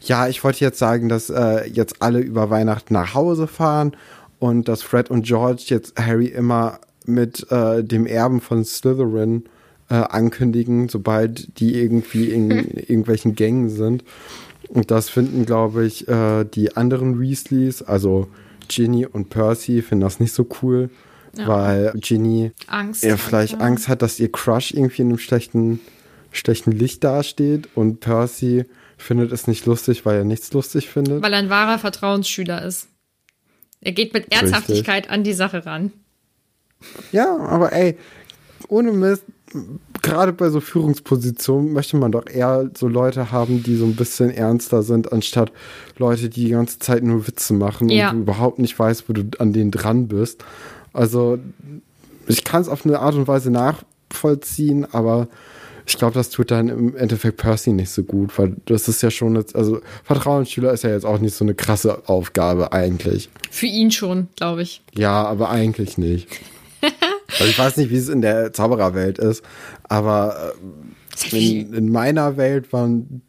[0.04, 3.96] Ja, ich wollte jetzt sagen, dass äh, jetzt alle über Weihnachten nach Hause fahren
[4.40, 9.46] und dass Fred und George jetzt Harry immer mit äh, dem Erben von Slytherin
[9.90, 12.68] äh, ankündigen, sobald die irgendwie in hm.
[12.76, 14.04] irgendwelchen Gängen sind.
[14.70, 18.28] Und das finden, glaube ich, äh, die anderen Weasleys, also
[18.68, 20.90] Ginny und Percy finden das nicht so cool,
[21.38, 21.48] ja.
[21.48, 23.60] weil Ginny Angst ja, vielleicht ja.
[23.60, 25.80] Angst hat, dass ihr Crush irgendwie in einem schlechten,
[26.32, 28.66] schlechten Licht dasteht und Percy
[28.98, 31.22] findet es nicht lustig, weil er nichts lustig findet.
[31.22, 32.88] Weil er ein wahrer Vertrauensschüler ist.
[33.82, 35.12] Er geht mit Ernsthaftigkeit Richtig.
[35.12, 35.92] an die Sache ran.
[37.12, 37.98] Ja, aber ey,
[38.68, 39.24] ohne Mist,
[40.02, 44.30] gerade bei so Führungspositionen möchte man doch eher so Leute haben, die so ein bisschen
[44.30, 45.52] ernster sind, anstatt
[45.98, 48.10] Leute, die die ganze Zeit nur Witze machen ja.
[48.10, 50.44] und du überhaupt nicht weißt, wo du an denen dran bist.
[50.94, 51.40] Also
[52.28, 55.28] ich kann es auf eine Art und Weise nachvollziehen, aber
[55.88, 59.12] ich glaube, das tut dann im Endeffekt Percy nicht so gut, weil das ist ja
[59.12, 63.30] schon, jetzt, also Vertrauensschüler ist ja jetzt auch nicht so eine krasse Aufgabe eigentlich.
[63.52, 64.82] Für ihn schon, glaube ich.
[64.96, 66.28] Ja, aber eigentlich nicht.
[67.40, 69.44] Also ich weiß nicht, wie es in der Zaubererwelt ist,
[69.84, 70.54] aber
[71.32, 73.22] äh, in, in, meiner Welt waren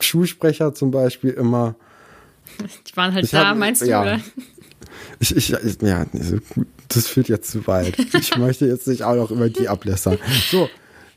[0.00, 1.74] Schulsprecher zum Beispiel immer.
[2.86, 4.02] Die waren halt da, hab, meinst du, ja.
[4.02, 4.20] oder?
[5.20, 6.06] Ich, ich, ja,
[6.88, 7.98] das führt jetzt zu weit.
[8.14, 10.18] Ich möchte jetzt nicht auch noch über die ablässern.
[10.50, 10.68] So,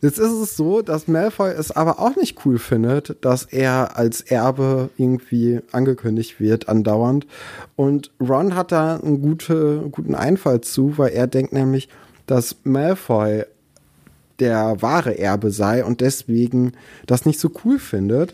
[0.02, 4.22] Jetzt ist es so, dass Malfoy es aber auch nicht cool findet, dass er als
[4.22, 7.28] Erbe irgendwie angekündigt wird, andauernd.
[7.76, 11.88] Und Ron hat da einen gute, guten Einfall zu, weil er denkt nämlich,
[12.26, 13.44] dass Malfoy
[14.40, 16.74] der wahre Erbe sei und deswegen
[17.06, 18.34] das nicht so cool findet.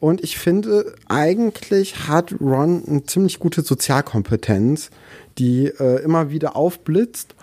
[0.00, 4.90] Und ich finde, eigentlich hat Ron eine ziemlich gute Sozialkompetenz,
[5.38, 7.33] die äh, immer wieder aufblitzt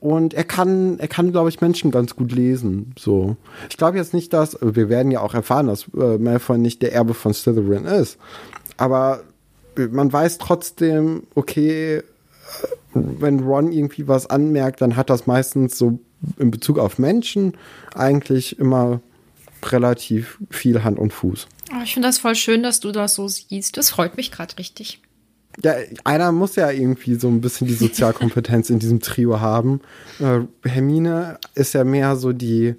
[0.00, 2.94] und er kann, er kann, glaube ich, Menschen ganz gut lesen.
[2.98, 3.36] So.
[3.70, 6.92] Ich glaube jetzt nicht, dass, wir werden ja auch erfahren, dass äh, Malfoy nicht der
[6.92, 8.18] Erbe von Slytherin ist.
[8.76, 9.20] Aber
[9.90, 12.02] man weiß trotzdem, okay, äh,
[12.92, 15.98] wenn Ron irgendwie was anmerkt, dann hat das meistens so
[16.38, 17.54] in Bezug auf Menschen
[17.94, 19.00] eigentlich immer
[19.64, 21.46] relativ viel Hand und Fuß.
[21.72, 23.76] Oh, ich finde das voll schön, dass du das so siehst.
[23.76, 25.00] Das freut mich gerade richtig.
[25.62, 29.80] Ja, einer muss ja irgendwie so ein bisschen die Sozialkompetenz in diesem Trio haben.
[30.20, 32.74] Äh, Hermine ist ja mehr so die,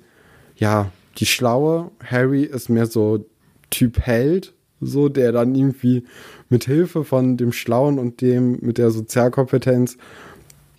[0.56, 1.92] ja, die Schlaue.
[2.04, 3.26] Harry ist mehr so
[3.70, 6.04] Typ Held, so der dann irgendwie
[6.50, 9.98] mit Hilfe von dem Schlauen und dem mit der Sozialkompetenz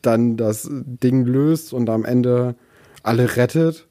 [0.02, 2.54] dann das Ding löst und am Ende
[3.02, 3.86] alle rettet.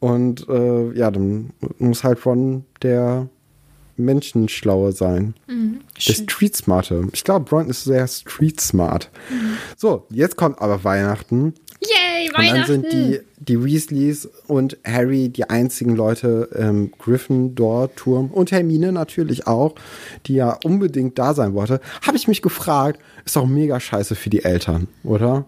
[0.00, 3.28] Und äh, ja, dann muss halt von der
[3.96, 5.34] Menschenschlaue sein.
[5.46, 7.08] Mhm, der Street Smarte.
[7.12, 9.10] Ich glaube, Brian ist sehr Street Smart.
[9.30, 9.56] Mhm.
[9.76, 11.54] So, jetzt kommt aber Weihnachten.
[11.80, 12.48] Yay, Weihnachten!
[12.48, 18.92] Und dann sind die, die Weasleys und Harry die einzigen Leute im Gryffindor-Turm und Hermine
[18.92, 19.74] natürlich auch,
[20.26, 21.80] die ja unbedingt da sein wollte.
[22.06, 25.44] Habe ich mich gefragt, ist doch mega scheiße für die Eltern, oder?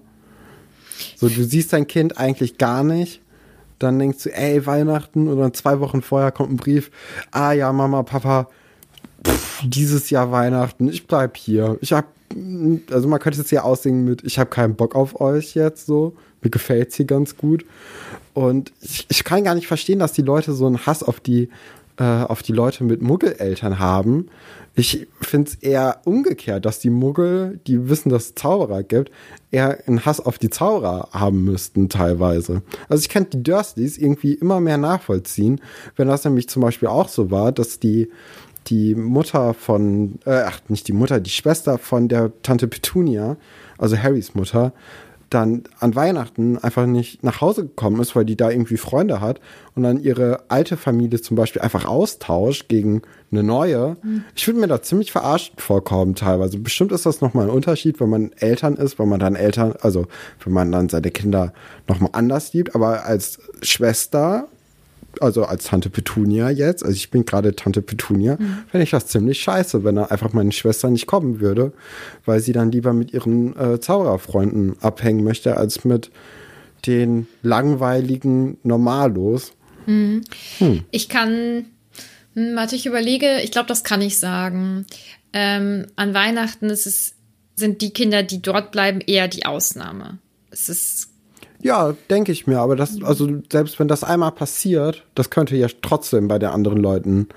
[1.16, 3.20] So, du siehst dein Kind eigentlich gar nicht
[3.78, 6.90] dann denkst du, ey, Weihnachten oder zwei Wochen vorher kommt ein Brief,
[7.30, 8.48] ah ja, Mama, Papa,
[9.26, 11.78] pff, dieses Jahr Weihnachten, ich bleib hier.
[11.80, 12.06] Ich hab,
[12.90, 16.14] also man könnte es ja aussingen mit, ich habe keinen Bock auf euch jetzt so,
[16.42, 17.64] mir gefällt's hier ganz gut.
[18.32, 21.48] Und ich, ich kann gar nicht verstehen, dass die Leute so einen Hass auf die,
[21.98, 24.28] äh, auf die Leute mit Muggeleltern haben,
[24.76, 29.12] ich finde es eher umgekehrt, dass die Muggel, die wissen, dass es Zauberer gibt,
[29.52, 32.62] eher einen Hass auf die Zauberer haben müssten teilweise.
[32.88, 35.60] Also ich kann die Dursleys irgendwie immer mehr nachvollziehen,
[35.94, 38.10] wenn das nämlich zum Beispiel auch so war, dass die
[38.66, 43.36] die Mutter von, äh, ach, nicht die Mutter, die Schwester von der Tante Petunia,
[43.76, 44.72] also Harrys Mutter,
[45.34, 49.40] dann an Weihnachten einfach nicht nach Hause gekommen ist, weil die da irgendwie Freunde hat
[49.74, 53.96] und dann ihre alte Familie zum Beispiel einfach austauscht gegen eine neue.
[54.02, 54.24] Mhm.
[54.34, 56.58] Ich würde mir da ziemlich verarscht vorkommen teilweise.
[56.58, 60.06] Bestimmt ist das nochmal ein Unterschied, wenn man Eltern ist, wenn man dann Eltern, also
[60.44, 61.52] wenn man dann seine Kinder
[61.88, 64.48] nochmal anders liebt, aber als Schwester
[65.20, 68.64] also als Tante Petunia jetzt, also ich bin gerade Tante Petunia, mhm.
[68.68, 71.72] fände ich das ziemlich scheiße, wenn da einfach meine Schwester nicht kommen würde,
[72.24, 76.10] weil sie dann lieber mit ihren äh, Zaubererfreunden abhängen möchte, als mit
[76.86, 79.52] den langweiligen Normalos.
[79.86, 80.22] Mhm.
[80.58, 80.84] Hm.
[80.90, 81.66] Ich kann,
[82.34, 84.86] hm, warte, ich überlege, ich glaube, das kann ich sagen.
[85.32, 87.14] Ähm, an Weihnachten ist es,
[87.56, 90.18] sind die Kinder, die dort bleiben, eher die Ausnahme.
[90.50, 91.13] Es ist
[91.64, 95.66] ja, denke ich mir, aber das, also selbst wenn das einmal passiert, das könnte ja
[95.80, 97.28] trotzdem bei den anderen Leuten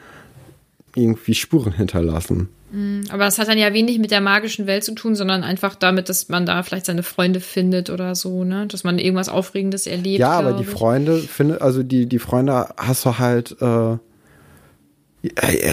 [0.96, 2.50] irgendwie Spuren hinterlassen.
[2.72, 5.76] Mhm, aber das hat dann ja wenig mit der magischen Welt zu tun, sondern einfach
[5.76, 8.68] damit, dass man da vielleicht seine Freunde findet oder so, ne?
[8.68, 10.20] Dass man irgendwas Aufregendes erlebt.
[10.20, 10.70] Ja, aber die ich.
[10.70, 13.98] Freunde, finde, also die, die Freunde hast du halt, äh,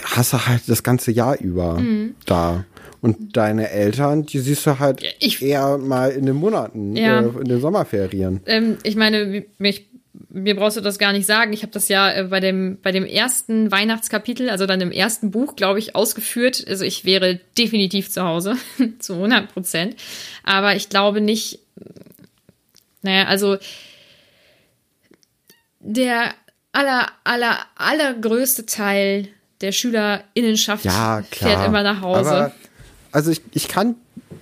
[0.05, 2.15] hast du halt das ganze Jahr über mhm.
[2.25, 2.65] da.
[3.05, 7.21] Und deine Eltern, die siehst du halt ich, eher mal in den Monaten, ja.
[7.21, 8.41] äh, in den Sommerferien.
[8.47, 9.91] Ähm, ich meine, mich,
[10.31, 11.53] mir brauchst du das gar nicht sagen.
[11.53, 15.31] Ich habe das ja äh, bei dem, bei dem ersten Weihnachtskapitel, also dann im ersten
[15.31, 16.65] Buch, glaube ich, ausgeführt.
[16.67, 18.57] Also ich wäre definitiv zu Hause,
[19.01, 19.97] zu 100 Prozent.
[20.43, 21.59] Aber ich glaube nicht,
[23.03, 23.59] naja, also
[25.81, 26.33] der
[26.73, 29.29] aller, aller, allergrößte Teil
[29.61, 32.31] der SchülerInnenschaft ja, fährt immer nach Hause.
[32.31, 32.53] Aber
[33.15, 33.95] also ich, ich kann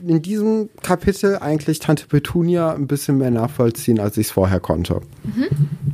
[0.04, 5.02] in diesem Kapitel eigentlich Tante Petunia ein bisschen mehr nachvollziehen, als ich es vorher konnte.
[5.22, 5.48] Mhm.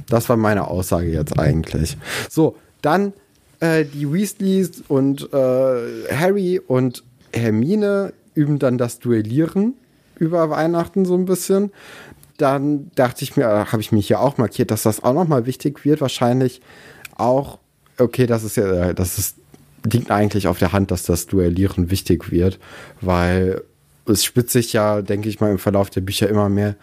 [0.08, 1.98] Das war meine Aussage jetzt eigentlich.
[2.30, 3.12] So, dann
[3.58, 9.74] äh, die Weasleys und äh, Harry und Hermine üben dann das Duellieren
[10.16, 11.72] über Weihnachten so ein bisschen.
[12.36, 15.46] Dann dachte ich mir, äh, habe ich mich hier auch markiert, dass das auch nochmal
[15.46, 16.00] wichtig wird.
[16.00, 16.60] Wahrscheinlich
[17.16, 17.58] auch,
[17.98, 19.36] okay, das ist ja, das ist
[19.92, 22.58] liegt eigentlich auf der Hand, dass das Duellieren wichtig wird,
[23.00, 23.62] weil
[24.06, 26.76] es spitzt sich ja, denke ich mal, im Verlauf der Bücher immer mehr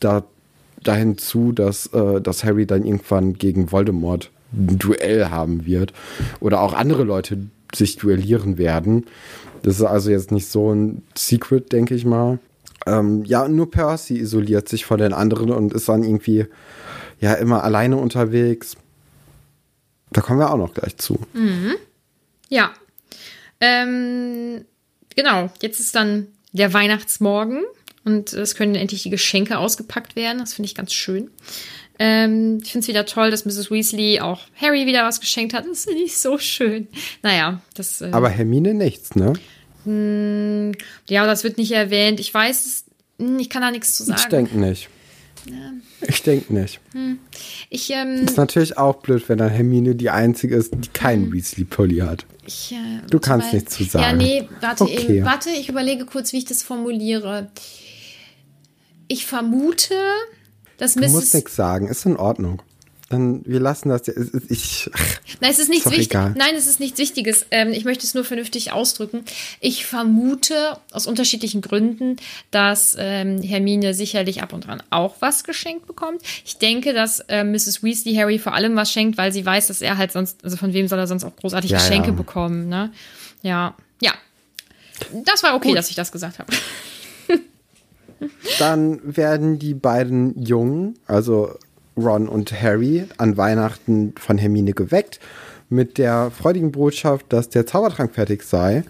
[0.00, 0.24] da,
[0.82, 5.92] dahin zu, dass, äh, dass Harry dann irgendwann gegen Voldemort ein Duell haben wird
[6.40, 7.38] oder auch andere Leute
[7.74, 9.06] sich duellieren werden.
[9.62, 12.38] Das ist also jetzt nicht so ein Secret, denke ich mal.
[12.86, 16.46] Ähm, ja, nur Percy isoliert sich von den anderen und ist dann irgendwie
[17.20, 18.76] ja immer alleine unterwegs.
[20.10, 21.18] Da kommen wir auch noch gleich zu.
[21.32, 21.74] Mhm.
[22.48, 22.72] Ja.
[23.60, 24.64] Ähm,
[25.14, 27.62] genau, jetzt ist dann der Weihnachtsmorgen
[28.04, 30.38] und es können endlich die Geschenke ausgepackt werden.
[30.38, 31.30] Das finde ich ganz schön.
[31.98, 33.70] Ähm, ich finde es wieder toll, dass Mrs.
[33.70, 35.64] Weasley auch Harry wieder was geschenkt hat.
[35.66, 36.88] Das finde ich so schön.
[37.22, 38.00] Naja, das.
[38.00, 39.32] Äh, Aber Hermine nichts, ne?
[39.84, 40.72] Mh, hm,
[41.08, 42.18] ja, das wird nicht erwähnt.
[42.18, 42.84] Ich weiß es,
[43.18, 44.20] hm, ich kann da nichts zu sagen.
[44.20, 44.88] Ich denke nicht.
[46.06, 46.80] Ich denke nicht.
[46.92, 47.18] Hm.
[47.70, 51.32] Ich, ähm, ist natürlich auch blöd, wenn dann Hermine die einzige ist, die keinen hm.
[51.32, 52.26] Weasley-Pulli hat.
[52.46, 54.04] Ich, äh, du kannst nichts zu sagen.
[54.04, 55.16] Ja, nee, warte, okay.
[55.16, 57.50] eben, warte, ich überlege kurz, wie ich das formuliere.
[59.08, 59.94] Ich vermute,
[60.78, 61.06] dass Mrs.
[61.06, 62.62] Du musst nichts sagen, ist in Ordnung
[63.10, 64.08] dann wir lassen das.
[64.48, 64.90] Ich,
[65.40, 66.14] Nein, es ist nichts wichtig.
[66.14, 67.46] Nein, es ist nichts Wichtiges.
[67.50, 69.24] Ähm, ich möchte es nur vernünftig ausdrücken.
[69.60, 72.16] Ich vermute aus unterschiedlichen Gründen,
[72.50, 76.22] dass ähm, Hermine sicherlich ab und an auch was geschenkt bekommt.
[76.46, 77.82] Ich denke, dass äh, Mrs.
[77.82, 80.72] Weasley Harry vor allem was schenkt, weil sie weiß, dass er halt sonst, also von
[80.72, 82.14] wem soll er sonst auch großartig ja, Geschenke ja.
[82.14, 82.68] bekommen.
[82.68, 82.90] Ne?
[83.42, 84.12] Ja, ja.
[85.26, 85.76] Das war okay, Gut.
[85.76, 86.52] dass ich das gesagt habe.
[88.58, 91.58] Dann werden die beiden Jungen, also
[91.96, 95.20] Ron und Harry an Weihnachten von Hermine geweckt
[95.68, 98.84] mit der freudigen Botschaft, dass der Zaubertrank fertig sei.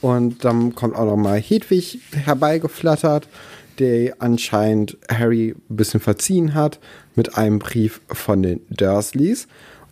[0.00, 3.28] Und dann kommt auch noch mal Hedwig herbeigeflattert,
[3.78, 6.78] der anscheinend Harry ein bisschen verziehen hat
[7.16, 9.46] mit einem Brief von den Dursleys.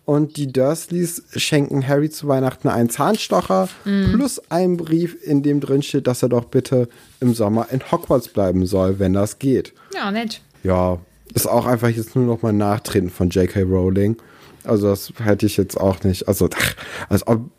[0.05, 4.13] Und die Dursleys schenken Harry zu Weihnachten einen Zahnstocher mm.
[4.13, 8.29] plus einen Brief, in dem drin steht, dass er doch bitte im Sommer in Hogwarts
[8.29, 9.73] bleiben soll, wenn das geht.
[9.93, 10.41] Ja, nett.
[10.63, 10.97] Ja,
[11.33, 13.61] ist auch einfach jetzt nur noch mal Nachtreten von J.K.
[13.61, 14.17] Rowling.
[14.63, 16.27] Also das hätte ich jetzt auch nicht.
[16.27, 16.49] Also
[17.07, 17.49] als ob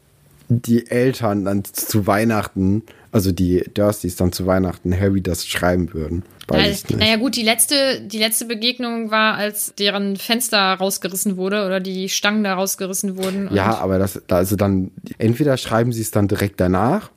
[0.49, 6.25] die Eltern dann zu Weihnachten, also die Dursleys dann zu Weihnachten Harry das schreiben würden.
[6.49, 11.65] Weiß ja, naja gut, die letzte, die letzte Begegnung war, als deren Fenster rausgerissen wurde
[11.65, 13.49] oder die Stangen da rausgerissen wurden.
[13.55, 17.11] Ja, aber das, also dann, entweder schreiben sie es dann direkt danach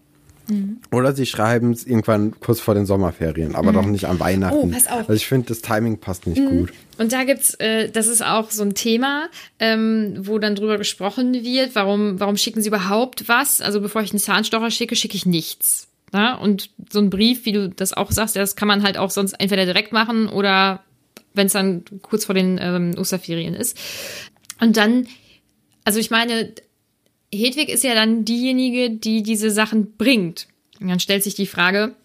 [0.47, 0.79] Mhm.
[0.91, 3.75] Oder sie schreiben es irgendwann kurz vor den Sommerferien, aber mhm.
[3.75, 4.57] doch nicht an Weihnachten.
[4.57, 4.99] Oh, pass auf.
[4.99, 6.59] Also ich finde, das Timing passt nicht mhm.
[6.59, 6.73] gut.
[6.97, 9.29] Und da gibt's, äh, das ist auch so ein Thema,
[9.59, 13.61] ähm, wo dann drüber gesprochen wird, warum, warum schicken sie überhaupt was?
[13.61, 15.87] Also bevor ich einen Zahnstocher schicke, schicke ich nichts.
[16.13, 16.35] Ja?
[16.35, 19.33] Und so ein Brief, wie du das auch sagst, das kann man halt auch sonst
[19.33, 20.83] entweder direkt machen oder
[21.33, 23.77] wenn es dann kurz vor den ähm, Osterferien ist.
[24.59, 25.07] Und dann,
[25.83, 26.53] also ich meine,
[27.37, 30.47] Hedwig ist ja dann diejenige, die diese Sachen bringt.
[30.79, 31.95] Und dann stellt sich die Frage,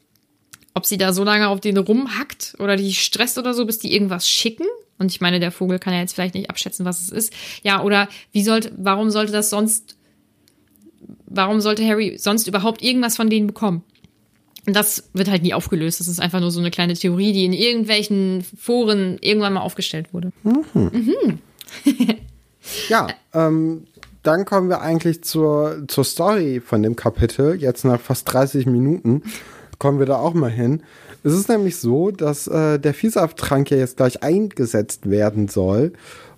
[0.75, 3.93] ob sie da so lange auf den rumhackt oder die stresst oder so, bis die
[3.93, 4.67] irgendwas schicken.
[4.99, 7.33] Und ich meine, der Vogel kann ja jetzt vielleicht nicht abschätzen, was es ist.
[7.62, 9.97] Ja, oder wie sollte, warum sollte das sonst,
[11.27, 13.83] warum sollte Harry sonst überhaupt irgendwas von denen bekommen?
[14.67, 15.99] Und das wird halt nie aufgelöst.
[15.99, 20.12] Das ist einfach nur so eine kleine Theorie, die in irgendwelchen Foren irgendwann mal aufgestellt
[20.12, 20.31] wurde.
[20.43, 20.91] Mhm.
[20.93, 21.38] Mhm.
[22.88, 23.87] ja, ähm,
[24.29, 27.55] dann kommen wir eigentlich zur, zur Story von dem Kapitel.
[27.55, 29.23] Jetzt nach fast 30 Minuten
[29.79, 30.83] kommen wir da auch mal hin.
[31.25, 35.95] Es ist nämlich so, dass äh, der Vielsafttrank ja jetzt gleich eingesetzt werden soll.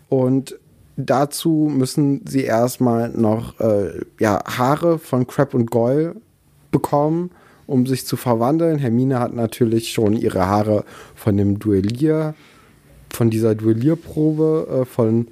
[0.09, 0.57] Und
[0.97, 6.15] dazu müssen sie erstmal noch äh, ja, Haare von Crab und Goyle
[6.71, 7.33] bekommen,
[7.67, 8.79] um sich zu verwandeln.
[8.79, 10.85] Hermine hat natürlich schon ihre Haare
[11.17, 12.35] von dem Duellier,
[13.13, 15.27] von dieser Duellierprobe äh, von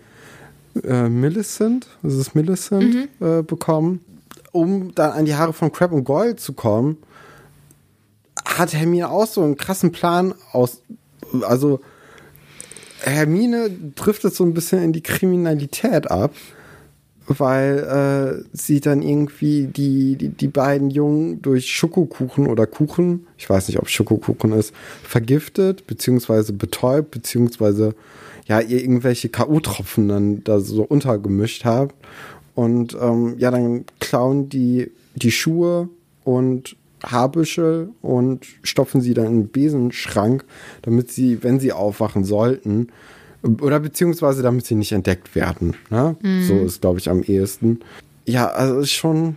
[0.84, 3.26] äh, Millicent, das ist Millicent, mhm.
[3.26, 4.00] äh, bekommen.
[4.52, 6.96] Um dann an die Haare von Crab und Goyle zu kommen,
[8.44, 10.82] hat Hermine auch so einen krassen Plan aus.
[11.42, 11.80] Also,
[13.00, 16.32] Hermine driftet so ein bisschen in die Kriminalität ab,
[17.26, 23.48] weil äh, sie dann irgendwie die, die, die beiden Jungen durch Schokokuchen oder Kuchen, ich
[23.48, 27.94] weiß nicht, ob Schokokuchen ist, vergiftet, beziehungsweise betäubt, beziehungsweise
[28.48, 31.94] ja, ihr irgendwelche K.O.-Tropfen dann da so untergemischt habt.
[32.54, 35.88] Und ähm, ja, dann klauen die die Schuhe
[36.24, 40.44] und Haarbüschel und stopfen sie dann in den Besenschrank,
[40.82, 42.88] damit sie, wenn sie aufwachen sollten,
[43.42, 45.76] oder beziehungsweise damit sie nicht entdeckt werden.
[45.90, 46.16] Ne?
[46.20, 46.44] Mhm.
[46.44, 47.80] So ist, glaube ich, am ehesten.
[48.24, 49.36] Ja, also ist schon.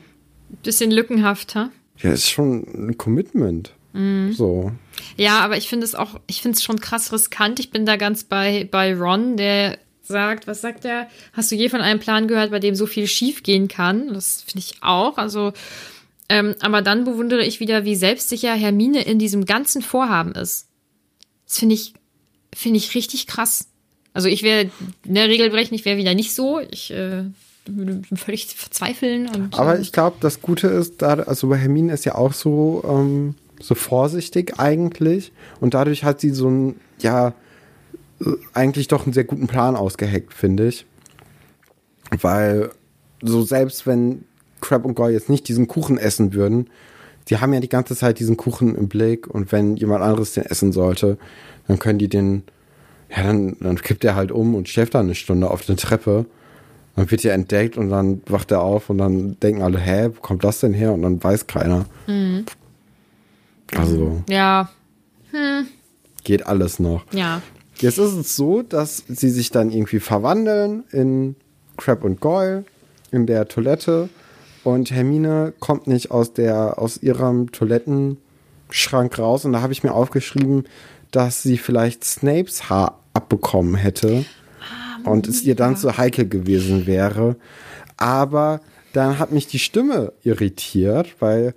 [0.64, 1.70] Bisschen lückenhaft, ha?
[2.00, 3.74] Ja, ist schon ein Commitment.
[3.94, 4.32] Mhm.
[4.34, 4.72] So.
[5.18, 7.60] Ja, aber ich finde es auch, ich finde es schon krass riskant.
[7.60, 11.08] Ich bin da ganz bei, bei Ron, der sagt, was sagt er?
[11.34, 14.14] Hast du je von einem Plan gehört, bei dem so viel schief gehen kann?
[14.14, 15.18] Das finde ich auch.
[15.18, 15.54] Also,
[16.30, 20.68] ähm, aber dann bewundere ich wieder, wie selbstsicher Hermine in diesem ganzen Vorhaben ist.
[21.46, 21.94] Das finde ich,
[22.54, 23.68] finde ich richtig krass.
[24.14, 24.70] Also ich wäre,
[25.06, 26.60] ne, Regelbrechen, ich wäre wieder nicht so.
[26.60, 27.24] Ich äh,
[27.66, 29.28] würde völlig verzweifeln.
[29.28, 32.84] Und, aber ich glaube, das Gute ist, da, also bei Hermine ist ja auch so,
[32.88, 35.32] ähm, so vorsichtig eigentlich.
[35.60, 37.34] Und dadurch hat sie so ein, ja,
[38.54, 40.86] eigentlich doch einen sehr guten Plan ausgeheckt, finde ich.
[42.22, 42.72] Weil
[43.22, 44.26] so selbst wenn
[44.60, 46.70] Crab und Goy jetzt nicht diesen Kuchen essen würden,
[47.28, 50.46] die haben ja die ganze Zeit diesen Kuchen im Blick und wenn jemand anderes den
[50.46, 51.18] essen sollte,
[51.68, 52.44] dann können die den,
[53.16, 56.26] ja, dann, dann kippt er halt um und schläft dann eine Stunde auf der Treppe.
[56.96, 60.20] Dann wird er entdeckt und dann wacht er auf und dann denken alle, hä, wo
[60.20, 60.92] kommt das denn her?
[60.92, 61.86] Und dann weiß keiner.
[62.08, 62.46] Mhm.
[63.76, 64.24] Also.
[64.30, 64.70] Ja.
[65.32, 65.68] Hm.
[66.24, 67.06] Geht alles noch.
[67.14, 67.42] Ja.
[67.78, 71.36] Jetzt ist es so, dass sie sich dann irgendwie verwandeln in
[71.78, 72.66] Crab und Goyle
[73.12, 74.10] in der Toilette
[74.64, 79.94] und Hermine kommt nicht aus der aus ihrem Toilettenschrank raus und da habe ich mir
[79.94, 80.66] aufgeschrieben,
[81.10, 84.26] dass sie vielleicht Snapes Haar abbekommen hätte
[84.62, 87.36] ah, und es ihr dann zu heikel gewesen wäre.
[87.98, 88.62] Aber
[88.94, 91.54] dann hat mich die Stimme irritiert, weil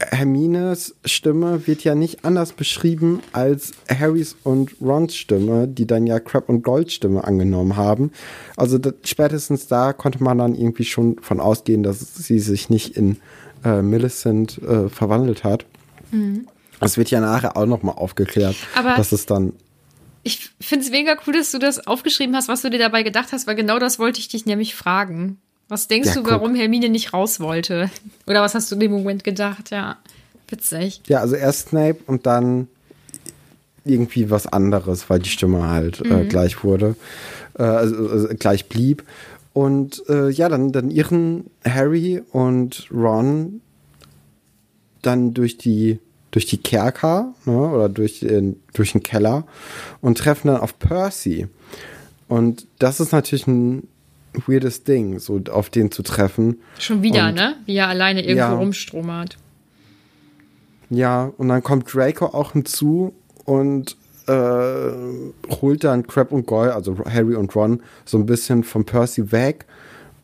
[0.00, 6.20] Hermines Stimme wird ja nicht anders beschrieben als Harrys und Rons Stimme, die dann ja
[6.20, 8.12] Crab und Gold Stimme angenommen haben.
[8.56, 12.96] Also das, spätestens da konnte man dann irgendwie schon von ausgehen, dass sie sich nicht
[12.96, 13.16] in
[13.64, 15.66] äh, Millicent äh, verwandelt hat.
[16.12, 16.46] Mhm.
[16.78, 19.52] Das wird ja nachher auch nochmal aufgeklärt, Aber dass es dann
[20.24, 23.32] ich finde es mega cool, dass du das aufgeschrieben hast, was du dir dabei gedacht
[23.32, 25.40] hast, weil genau das wollte ich dich nämlich fragen.
[25.68, 26.60] Was denkst ja, du, warum guck.
[26.60, 27.90] Hermine nicht raus wollte?
[28.26, 29.70] Oder was hast du in dem Moment gedacht?
[29.70, 29.98] Ja,
[30.48, 31.02] witzig.
[31.06, 32.68] Ja, also erst Snape und dann
[33.84, 36.20] irgendwie was anderes, weil die Stimme halt äh, mhm.
[36.22, 36.96] äh, gleich wurde,
[37.58, 39.04] äh, also, also, gleich blieb.
[39.52, 43.60] Und äh, ja, dann, dann irren Harry und Ron
[45.02, 45.98] dann durch die
[46.30, 49.44] durch die Kerker ne, oder durch den, durch den Keller
[50.02, 51.48] und treffen dann auf Percy.
[52.28, 53.88] Und das ist natürlich ein
[54.46, 56.60] weirdes Ding, so auf den zu treffen.
[56.78, 57.56] Schon wieder, und, ne?
[57.66, 59.36] Wie er alleine irgendwo ja, rumstromert.
[60.90, 63.12] Ja, und dann kommt Draco auch hinzu
[63.44, 63.96] und
[64.26, 64.32] äh,
[65.60, 69.66] holt dann Crab und Goyle, also Harry und Ron, so ein bisschen von Percy weg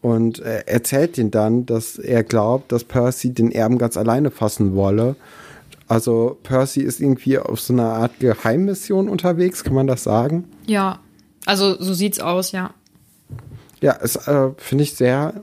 [0.02, 4.74] und äh, erzählt ihnen dann, dass er glaubt, dass Percy den Erben ganz alleine fassen
[4.74, 5.16] wolle.
[5.88, 10.44] Also Percy ist irgendwie auf so einer Art Geheimmission unterwegs, kann man das sagen?
[10.66, 11.00] Ja,
[11.46, 12.74] also so sieht's aus, ja.
[13.84, 15.42] Ja, es äh, finde ich sehr,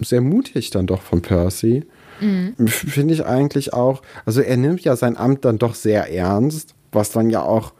[0.00, 1.84] sehr mutig dann doch von Percy.
[2.22, 2.66] Mhm.
[2.66, 7.10] Finde ich eigentlich auch, also er nimmt ja sein Amt dann doch sehr ernst, was
[7.10, 7.74] dann ja auch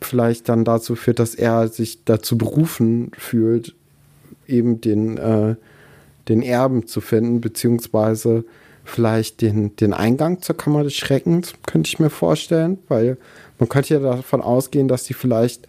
[0.00, 3.74] vielleicht dann dazu führt, dass er sich dazu berufen fühlt,
[4.46, 5.56] eben den, äh,
[6.28, 8.44] den Erben zu finden, beziehungsweise
[8.84, 13.16] vielleicht den, den Eingang zur Kammer des Schreckens, könnte ich mir vorstellen, weil
[13.58, 15.66] man könnte ja davon ausgehen, dass die vielleicht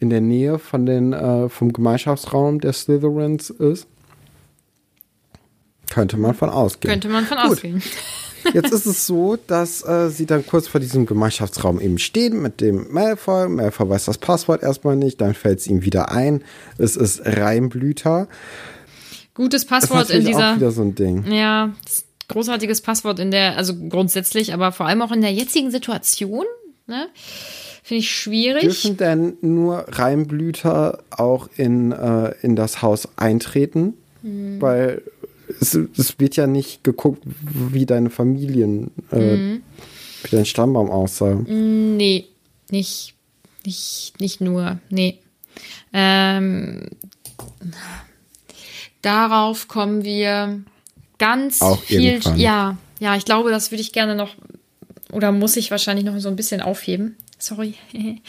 [0.00, 3.86] in der Nähe von den, äh, vom Gemeinschaftsraum der Slytherins ist.
[5.90, 6.92] Könnte man von ausgehen.
[6.92, 7.52] Könnte man von Gut.
[7.52, 7.82] ausgehen.
[8.54, 12.60] Jetzt ist es so, dass äh, sie dann kurz vor diesem Gemeinschaftsraum eben stehen mit
[12.60, 13.48] dem Malfoy.
[13.48, 16.44] Malfoy weiß das Passwort erstmal nicht, dann fällt es ihm wieder ein.
[16.78, 18.28] Es ist Reimblüter.
[19.34, 20.52] Gutes Passwort in dieser.
[20.52, 21.30] Auch wieder so ein Ding.
[21.30, 21.72] Ja,
[22.28, 26.44] großartiges Passwort in der, also grundsätzlich, aber vor allem auch in der jetzigen Situation.
[26.86, 27.08] Ne?
[27.88, 28.64] Finde ich schwierig.
[28.64, 33.94] Dürfen denn nur Reimblüter auch in, äh, in das Haus eintreten?
[34.20, 34.60] Mhm.
[34.60, 35.00] Weil
[35.58, 39.62] es, es, wird ja nicht geguckt, wie deine Familien, äh, mhm.
[40.22, 41.40] wie dein Stammbaum aussah.
[41.46, 42.26] Nee,
[42.70, 43.14] nicht,
[43.64, 44.80] nicht, nicht nur.
[44.90, 45.20] Nee.
[45.94, 46.90] Ähm,
[49.00, 50.60] darauf kommen wir
[51.18, 52.02] ganz auch viel.
[52.02, 52.38] Irgendwann.
[52.38, 54.36] Ja, ja, ich glaube, das würde ich gerne noch
[55.10, 57.16] oder muss ich wahrscheinlich noch so ein bisschen aufheben.
[57.38, 57.74] Sorry.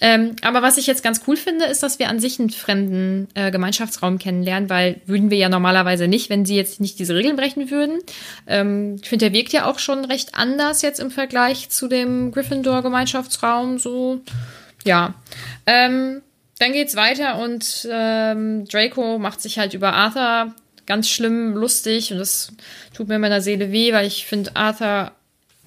[0.00, 3.28] ähm, aber was ich jetzt ganz cool finde, ist, dass wir an sich einen fremden
[3.34, 7.36] äh, Gemeinschaftsraum kennenlernen, weil würden wir ja normalerweise nicht, wenn sie jetzt nicht diese Regeln
[7.36, 8.00] brechen würden.
[8.46, 12.32] Ähm, ich finde, der wirkt ja auch schon recht anders jetzt im Vergleich zu dem
[12.32, 13.78] Gryffindor-Gemeinschaftsraum.
[13.78, 14.20] So,
[14.84, 15.14] ja.
[15.66, 16.20] Ähm,
[16.58, 20.54] dann geht's weiter und ähm, Draco macht sich halt über Arthur
[20.86, 22.52] ganz schlimm lustig und das
[22.92, 25.12] tut mir in meiner Seele weh, weil ich finde Arthur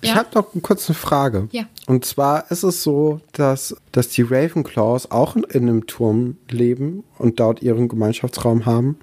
[0.02, 1.50] ich habe noch eine kurze Frage.
[1.52, 1.64] Ja.
[1.88, 7.06] Und zwar ist es so, dass, dass die Ravenclaws auch in, in einem Turm leben
[7.18, 9.00] und dort ihren Gemeinschaftsraum haben.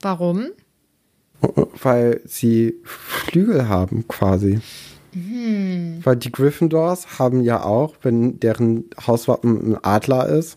[0.00, 0.46] Warum?
[1.82, 4.60] Weil sie Flügel haben, quasi.
[5.12, 6.00] Hm.
[6.02, 10.56] Weil die Gryffindors haben ja auch, wenn deren Hauswappen ein Adler ist,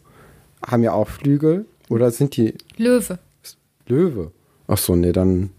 [0.66, 1.66] haben ja auch Flügel.
[1.90, 2.56] Oder sind die.
[2.78, 3.20] Löwe.
[3.86, 4.32] Löwe.
[4.68, 5.50] Ach so, nee, dann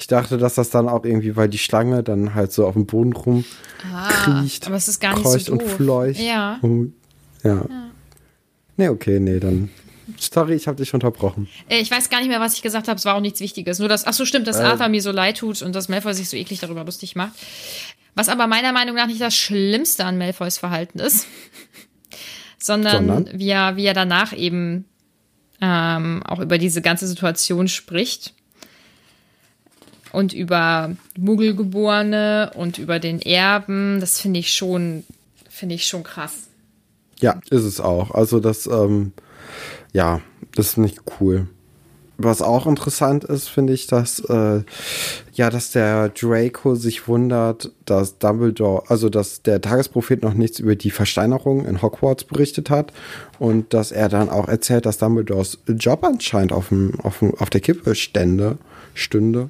[0.00, 2.86] ich dachte, dass das dann auch irgendwie, weil die Schlange dann halt so auf dem
[2.86, 6.20] Boden rumkriecht, ah, aber es ist gar nicht kreucht so und fleucht.
[6.20, 6.58] Ja.
[6.62, 6.94] Und,
[7.44, 7.56] ja.
[7.56, 7.90] ja.
[8.78, 9.68] Nee, okay, nee, dann.
[10.18, 11.48] Sorry, ich habe dich unterbrochen.
[11.68, 12.96] Äh, ich weiß gar nicht mehr, was ich gesagt habe.
[12.96, 13.78] Es war auch nichts Wichtiges.
[13.78, 16.14] Nur dass, ach so, stimmt, dass äh, Arthur mir so leid tut und dass Malfoy
[16.14, 17.34] sich so eklig darüber lustig macht.
[18.14, 21.26] Was aber meiner Meinung nach nicht das Schlimmste an Malfoys Verhalten ist,
[22.58, 23.38] sondern, sondern?
[23.38, 24.86] Wie, er, wie er danach eben
[25.60, 28.34] ähm, auch über diese ganze Situation spricht
[30.12, 34.00] und über Muggelgeborene und über den Erben.
[34.00, 35.04] Das finde ich schon,
[35.48, 36.48] finde ich schon krass.
[37.20, 38.12] Ja, ist es auch.
[38.12, 39.12] Also das, ähm,
[39.92, 40.20] ja,
[40.56, 41.48] ist nicht cool.
[42.22, 44.62] was auch interessant ist, finde ich, dass äh,
[45.32, 50.76] ja, dass der Draco sich wundert, dass Dumbledore, also dass der Tagesprophet noch nichts über
[50.76, 52.92] die Versteinerung in Hogwarts berichtet hat
[53.38, 57.48] und dass er dann auch erzählt, dass Dumbledores Job anscheinend auf, dem, auf, dem, auf
[57.48, 58.58] der Kippe stände,
[58.94, 59.48] stünde.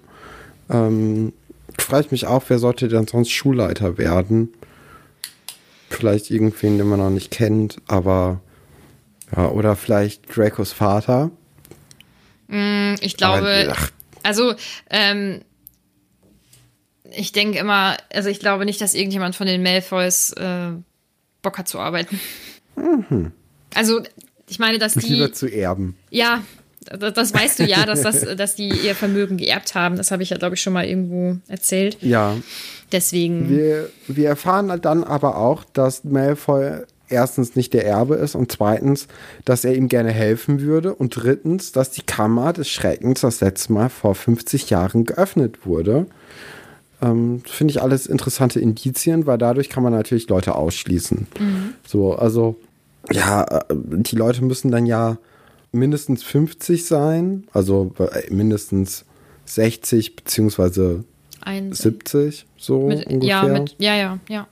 [0.71, 1.33] Ähm,
[1.79, 4.53] frage ich mich auch, wer sollte denn sonst Schulleiter werden?
[5.89, 8.41] Vielleicht irgendwen, den man noch nicht kennt, aber
[9.37, 11.31] ja, oder vielleicht Dracos Vater.
[12.49, 13.77] Mm, ich glaube, Aber,
[14.23, 14.55] also
[14.91, 15.43] ähm,
[17.13, 20.71] ich denke immer, also ich glaube nicht, dass irgendjemand von den Malfoys äh,
[21.43, 22.21] Bock hat zu arbeiten.
[22.77, 23.33] Mhm.
[23.75, 24.03] Also
[24.49, 25.97] ich meine, dass die lieber zu erben.
[26.11, 26.43] Ja,
[26.99, 29.97] das, das weißt du ja, dass, das, dass die ihr Vermögen geerbt haben.
[29.97, 31.99] Das habe ich ja, glaube ich, schon mal irgendwo erzählt.
[32.01, 32.37] Ja.
[32.93, 33.49] Deswegen.
[33.49, 39.09] Wir, wir erfahren dann aber auch, dass Malfoy erstens nicht der Erbe ist und zweitens,
[39.45, 43.73] dass er ihm gerne helfen würde und drittens, dass die Kammer des Schreckens das letzte
[43.73, 46.07] Mal vor 50 Jahren geöffnet wurde.
[47.03, 51.27] Ähm, Finde ich alles interessante Indizien, weil dadurch kann man natürlich Leute ausschließen.
[51.39, 51.75] Mhm.
[51.87, 52.57] So, also
[53.11, 55.19] ja, äh, die Leute müssen dann ja
[55.73, 59.05] mindestens 50 sein, also äh, mindestens
[59.45, 61.05] 60 beziehungsweise
[61.71, 63.29] 70 so mit, ungefähr.
[63.29, 64.49] Ja, mit, ja, ja, ja.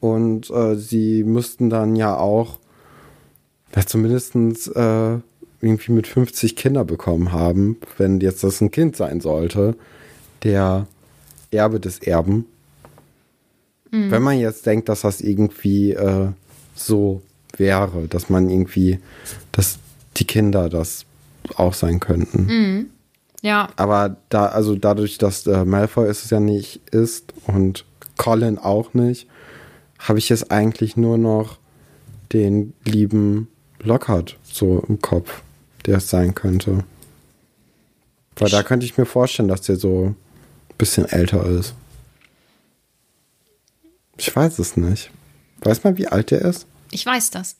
[0.00, 2.58] Und äh, sie müssten dann ja auch
[3.74, 5.18] ja, zumindest äh,
[5.60, 9.76] irgendwie mit 50 Kinder bekommen haben, wenn jetzt das ein Kind sein sollte,
[10.42, 10.86] der
[11.50, 12.46] Erbe des Erben.
[13.90, 14.10] Mhm.
[14.10, 16.28] Wenn man jetzt denkt, dass das irgendwie äh,
[16.74, 17.22] so
[17.56, 18.98] wäre, dass man irgendwie,
[19.52, 19.78] dass
[20.16, 21.06] die Kinder das
[21.56, 22.46] auch sein könnten.
[22.46, 22.90] Mhm.
[23.42, 23.70] Ja.
[23.76, 27.84] Aber da, also dadurch, dass äh, Malfoy es ja nicht ist und
[28.16, 29.28] Colin auch nicht,
[29.98, 31.58] habe ich jetzt eigentlich nur noch
[32.32, 33.48] den lieben
[33.82, 35.42] Lockhart so im Kopf,
[35.86, 36.84] der es sein könnte.
[38.36, 40.16] Weil da könnte ich mir vorstellen, dass der so ein
[40.78, 41.74] bisschen älter ist.
[44.16, 45.10] Ich weiß es nicht.
[45.60, 46.66] Weiß man, wie alt der ist?
[46.90, 47.56] Ich weiß das.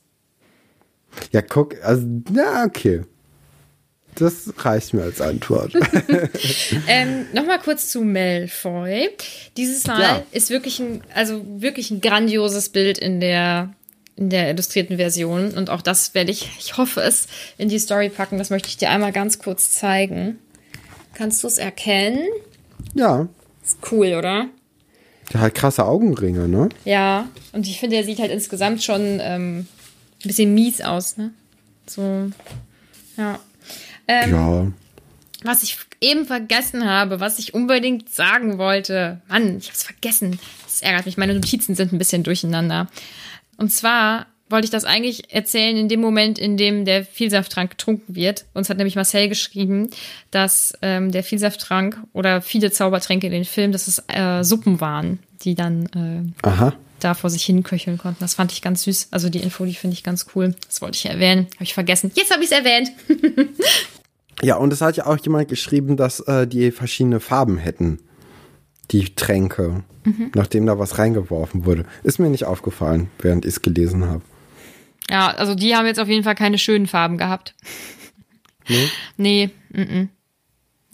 [1.32, 3.02] Ja, guck, also, na, okay.
[4.16, 5.72] Das reicht mir als Antwort.
[6.88, 9.08] ähm, Nochmal kurz zu Malfoy.
[9.56, 10.22] Dieses Mal ja.
[10.32, 13.72] ist wirklich ein, also wirklich ein grandioses Bild in der,
[14.16, 15.52] in der illustrierten Version.
[15.52, 18.36] Und auch das werde ich, ich hoffe es, in die Story packen.
[18.36, 20.38] Das möchte ich dir einmal ganz kurz zeigen.
[21.14, 22.26] Kannst du es erkennen?
[22.94, 23.28] Ja.
[23.62, 24.48] Ist cool, oder?
[25.32, 26.68] Der hat krasse Augenringe, ne?
[26.84, 29.68] Ja, und ich finde, er sieht halt insgesamt schon ähm,
[30.24, 31.30] ein bisschen mies aus, ne?
[31.86, 32.30] So,
[33.16, 33.38] ja.
[34.06, 34.72] Ähm, ja.
[35.42, 39.20] Was ich eben vergessen habe, was ich unbedingt sagen wollte.
[39.28, 40.38] Mann, ich hab's vergessen.
[40.64, 41.16] Das ärgert mich.
[41.16, 42.88] Meine Notizen sind ein bisschen durcheinander.
[43.56, 48.14] Und zwar wollte ich das eigentlich erzählen in dem Moment, in dem der Vielsafttrank getrunken
[48.14, 48.46] wird.
[48.52, 49.90] Uns hat nämlich Marcel geschrieben,
[50.30, 55.20] dass ähm, der Vielsafttrank oder viele Zaubertränke in den Film, dass es äh, Suppen waren,
[55.42, 55.86] die dann
[56.42, 56.74] äh, Aha.
[57.00, 58.20] Da vor sich hin köcheln konnten.
[58.20, 59.08] Das fand ich ganz süß.
[59.10, 60.54] Also die Info, die finde ich ganz cool.
[60.66, 61.46] Das wollte ich erwähnen.
[61.54, 62.12] Habe ich vergessen.
[62.14, 62.90] Jetzt habe ich es erwähnt.
[64.42, 67.98] Ja, und es hat ja auch jemand geschrieben, dass äh, die verschiedene Farben hätten.
[68.90, 70.32] Die Tränke, mhm.
[70.34, 71.84] nachdem da was reingeworfen wurde.
[72.02, 74.22] Ist mir nicht aufgefallen, während ich es gelesen habe.
[75.08, 77.54] Ja, also die haben jetzt auf jeden Fall keine schönen Farben gehabt.
[78.68, 78.88] Nee?
[79.16, 80.08] Nee, mm, -mm.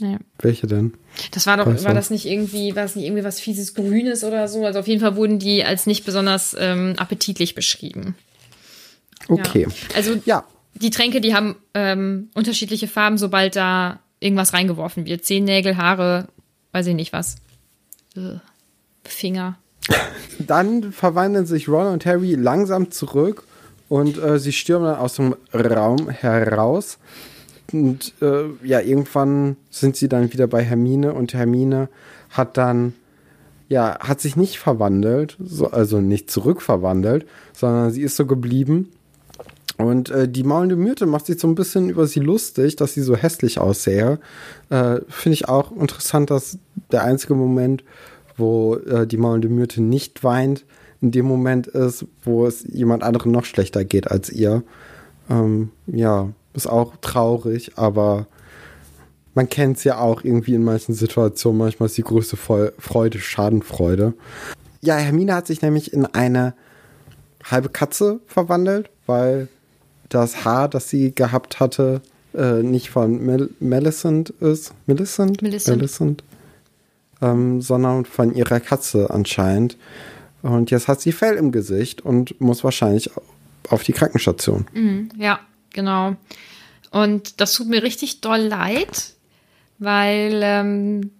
[0.00, 0.18] Nee.
[0.38, 0.94] Welche denn?
[1.32, 4.48] Das war doch, war das nicht irgendwie, war das nicht irgendwie was fieses Grünes oder
[4.48, 4.64] so?
[4.64, 8.14] Also auf jeden Fall wurden die als nicht besonders ähm, appetitlich beschrieben.
[9.28, 9.66] Okay.
[9.68, 9.96] Ja.
[9.96, 10.44] Also ja
[10.80, 15.24] die Tränke, die haben ähm, unterschiedliche Farben, sobald da irgendwas reingeworfen wird.
[15.24, 16.28] Zehennägel, Haare,
[16.72, 17.36] weiß ich nicht was.
[18.16, 18.40] Ugh.
[19.04, 19.58] Finger.
[20.38, 23.44] Dann verwandeln sich Ron und Harry langsam zurück
[23.88, 26.98] und äh, sie stürmen dann aus dem Raum heraus.
[27.72, 31.88] Und äh, ja, irgendwann sind sie dann wieder bei Hermine und Hermine
[32.30, 32.94] hat dann,
[33.68, 38.90] ja, hat sich nicht verwandelt, so, also nicht zurückverwandelt, sondern sie ist so geblieben
[39.78, 43.02] und äh, die maulende Myrte macht sich so ein bisschen über sie lustig, dass sie
[43.02, 44.18] so hässlich aussähe.
[44.70, 46.58] Äh, Finde ich auch interessant, dass
[46.90, 47.84] der einzige Moment,
[48.36, 50.64] wo äh, die maulende Myrte nicht weint,
[51.02, 54.62] in dem Moment ist, wo es jemand anderem noch schlechter geht als ihr.
[55.28, 58.26] Ähm, ja, ist auch traurig, aber
[59.34, 61.58] man kennt es ja auch irgendwie in manchen Situationen.
[61.58, 64.14] Manchmal ist die größte Freude Schadenfreude.
[64.80, 66.54] Ja, Hermine hat sich nämlich in eine
[67.44, 69.48] halbe Katze verwandelt, weil
[70.08, 72.00] das Haar, das sie gehabt hatte,
[72.34, 74.72] äh, nicht von Mel Millicent ist.
[74.86, 75.42] Millicent?
[75.42, 75.76] Millicent.
[75.76, 76.24] Millicent.
[77.20, 79.76] Ähm, sondern von ihrer Katze anscheinend.
[80.42, 83.10] Und jetzt hat sie Fell im Gesicht und muss wahrscheinlich
[83.68, 84.66] auf die Krankenstation.
[84.72, 85.40] Mhm, ja,
[85.76, 86.16] genau.
[86.90, 89.14] Und das tut mir richtig doll leid,
[89.78, 91.12] weil ähm,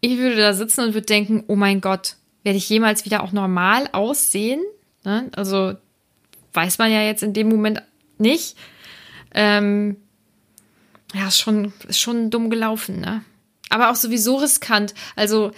[0.00, 3.32] ich würde da sitzen und würde denken, oh mein Gott, werde ich jemals wieder auch
[3.32, 4.60] normal aussehen?
[5.04, 5.30] Ne?
[5.34, 5.74] Also
[6.52, 7.82] weiß man ja jetzt in dem Moment
[8.18, 8.56] nicht.
[9.34, 9.96] Ähm,
[11.14, 13.22] ja, ist schon, ist schon dumm gelaufen, ne?
[13.68, 14.94] Aber auch sowieso riskant.
[15.16, 15.50] Also,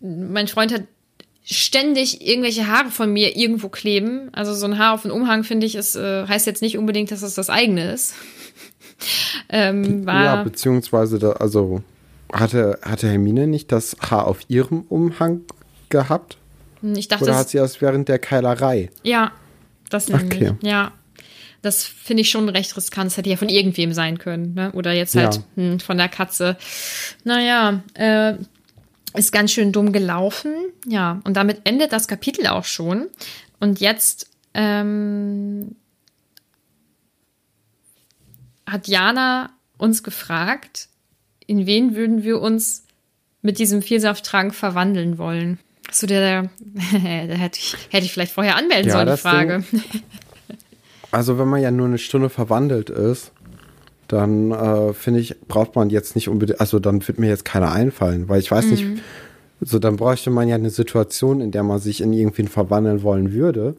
[0.00, 0.82] mein Freund hat
[1.50, 4.28] ständig irgendwelche Haare von mir irgendwo kleben.
[4.32, 7.10] Also so ein Haar auf den Umhang, finde ich, ist, äh, heißt jetzt nicht unbedingt,
[7.10, 8.14] dass es das eigene ist.
[9.48, 11.82] ähm, ja, beziehungsweise, da, also
[12.30, 15.40] hatte, hatte Hermine nicht das Haar auf ihrem Umhang
[15.88, 16.36] gehabt?
[16.82, 18.90] Ich dachte, Oder hat sie das während der Keilerei?
[19.02, 19.32] Ja,
[19.88, 20.42] das nämlich.
[20.42, 20.52] Okay.
[20.60, 20.92] Ja.
[21.62, 23.10] Das finde ich schon recht riskant.
[23.10, 24.54] Das hätte ja von irgendwem sein können.
[24.54, 24.70] Ne?
[24.72, 25.42] Oder jetzt halt ja.
[25.56, 26.56] hm, von der Katze.
[27.24, 28.34] Naja, äh,
[29.14, 30.54] ist ganz schön dumm gelaufen.
[30.86, 33.08] Ja, und damit endet das Kapitel auch schon.
[33.60, 35.76] Und jetzt ähm,
[38.66, 40.88] hat Jana uns gefragt,
[41.46, 42.84] in wen würden wir uns
[43.40, 45.58] mit diesem Vielsafttrank verwandeln wollen?
[45.90, 46.50] So der,
[46.92, 49.64] der hätte ich, hätte ich vielleicht vorher anmelden ja, sollen, die Frage.
[49.70, 49.82] Ding,
[51.10, 53.32] also wenn man ja nur eine Stunde verwandelt ist,
[54.08, 57.72] dann äh, finde ich, braucht man jetzt nicht unbedingt, also dann wird mir jetzt keiner
[57.72, 58.70] einfallen, weil ich weiß mhm.
[58.70, 58.86] nicht,
[59.60, 63.32] so dann bräuchte man ja eine Situation, in der man sich in irgendwen verwandeln wollen
[63.32, 63.76] würde.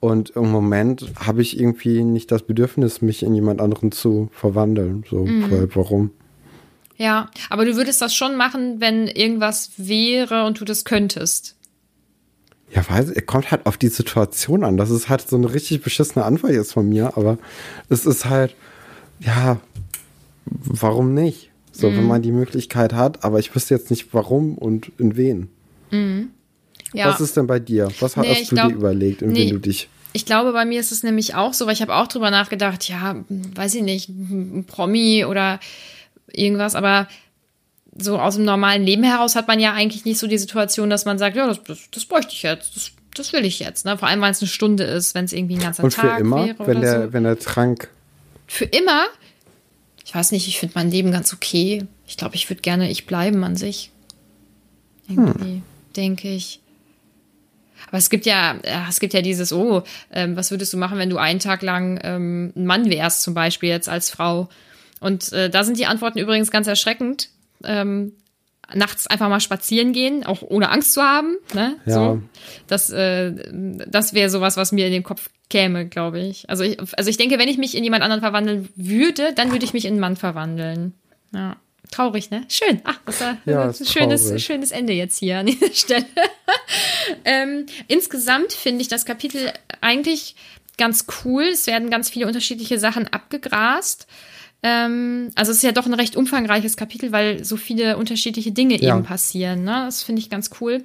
[0.00, 5.04] Und im Moment habe ich irgendwie nicht das Bedürfnis, mich in jemand anderen zu verwandeln.
[5.08, 5.68] So, mhm.
[5.74, 6.10] warum?
[6.96, 11.56] Ja, aber du würdest das schon machen, wenn irgendwas wäre und du das könntest.
[12.74, 14.76] Ja, weiß, es kommt halt auf die Situation an.
[14.76, 17.38] Das ist halt so eine richtig beschissene Antwort jetzt von mir, aber
[17.88, 18.56] es ist halt,
[19.24, 19.60] ja,
[20.44, 21.50] warum nicht?
[21.72, 21.98] So, mhm.
[21.98, 25.48] wenn man die Möglichkeit hat, aber ich wüsste jetzt nicht warum und in wen.
[25.90, 26.30] Mhm.
[26.92, 27.08] Ja.
[27.08, 27.88] Was ist denn bei dir?
[28.00, 29.88] Was nee, hast du glaub, dir überlegt, in nee, wen du dich.
[30.12, 32.86] Ich glaube, bei mir ist es nämlich auch so, weil ich habe auch drüber nachgedacht,
[32.88, 35.58] ja, weiß ich nicht, ein Promi oder
[36.30, 37.08] irgendwas, aber
[37.96, 41.04] so aus dem normalen Leben heraus hat man ja eigentlich nicht so die Situation, dass
[41.04, 43.84] man sagt, ja, das, das, das bräuchte ich jetzt, das, das will ich jetzt.
[43.84, 43.96] Ne?
[43.96, 46.20] Vor allem, wenn es eine Stunde ist, wenn es irgendwie ein ganzer Und Tag für
[46.20, 47.12] immer, wäre wenn der, so.
[47.12, 47.88] wenn der Trank.
[48.46, 49.06] Für immer?
[50.04, 51.86] Ich weiß nicht, ich finde mein Leben ganz okay.
[52.06, 53.90] Ich glaube, ich würde gerne ich bleiben an sich.
[55.08, 55.62] Irgendwie, hm.
[55.96, 56.60] denke ich.
[57.88, 58.56] Aber es gibt ja,
[58.88, 59.82] es gibt ja dieses, oh,
[60.12, 63.34] ähm, was würdest du machen, wenn du einen Tag lang ähm, ein Mann wärst, zum
[63.34, 64.48] Beispiel jetzt als Frau?
[65.00, 67.28] Und äh, da sind die Antworten übrigens ganz erschreckend.
[67.64, 68.12] Ähm,
[68.74, 71.36] nachts einfach mal spazieren gehen, auch ohne Angst zu haben.
[71.54, 71.76] Ne?
[71.86, 71.94] Ja.
[71.94, 72.22] So,
[72.66, 76.48] das äh, das wäre sowas, was mir in den Kopf käme, glaube ich.
[76.48, 76.78] Also, ich.
[76.96, 79.84] also ich denke, wenn ich mich in jemand anderen verwandeln würde, dann würde ich mich
[79.84, 80.94] in einen Mann verwandeln.
[81.34, 81.56] Ja.
[81.90, 82.44] Traurig, ne?
[82.48, 82.80] Schön.
[82.84, 86.06] Ach, das war ja, ein schönes, schönes Ende jetzt hier an dieser Stelle.
[87.24, 89.52] ähm, insgesamt finde ich das Kapitel
[89.82, 90.34] eigentlich
[90.78, 91.44] ganz cool.
[91.44, 94.06] Es werden ganz viele unterschiedliche Sachen abgegrast.
[94.62, 98.80] Ähm, also es ist ja doch ein recht umfangreiches Kapitel, weil so viele unterschiedliche Dinge
[98.80, 98.94] ja.
[98.94, 99.64] eben passieren.
[99.64, 99.82] Ne?
[99.86, 100.82] Das finde ich ganz cool.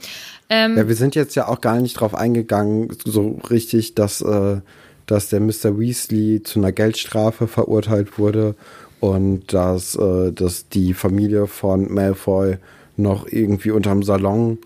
[0.49, 4.61] Ähm, ja, wir sind jetzt ja auch gar nicht drauf eingegangen, so richtig, dass, äh,
[5.05, 5.78] dass der Mr.
[5.78, 8.55] Weasley zu einer Geldstrafe verurteilt wurde
[8.99, 12.57] und dass, äh, dass die Familie von Malfoy
[12.95, 14.57] noch irgendwie unterm Salon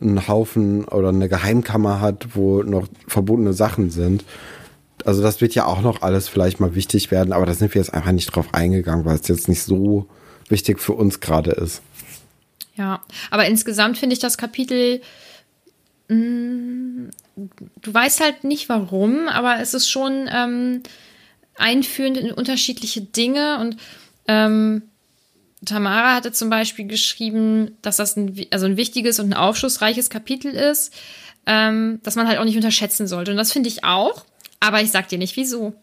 [0.00, 4.24] einen Haufen oder eine Geheimkammer hat, wo noch verbotene Sachen sind.
[5.06, 7.80] Also das wird ja auch noch alles vielleicht mal wichtig werden, aber da sind wir
[7.80, 10.08] jetzt einfach nicht drauf eingegangen, weil es jetzt nicht so
[10.48, 11.80] wichtig für uns gerade ist.
[12.74, 15.00] Ja, aber insgesamt finde ich das Kapitel,
[16.08, 17.10] mh, mm,
[17.82, 20.82] du weißt halt nicht warum, aber es ist schon ähm,
[21.54, 23.76] einführend in unterschiedliche Dinge und
[24.26, 24.82] ähm,
[25.64, 30.52] Tamara hatte zum Beispiel geschrieben, dass das ein, also ein wichtiges und ein aufschlussreiches Kapitel
[30.52, 30.92] ist,
[31.46, 33.30] ähm, dass man halt auch nicht unterschätzen sollte.
[33.30, 34.24] Und das finde ich auch.
[34.60, 35.74] Aber ich sag dir nicht wieso.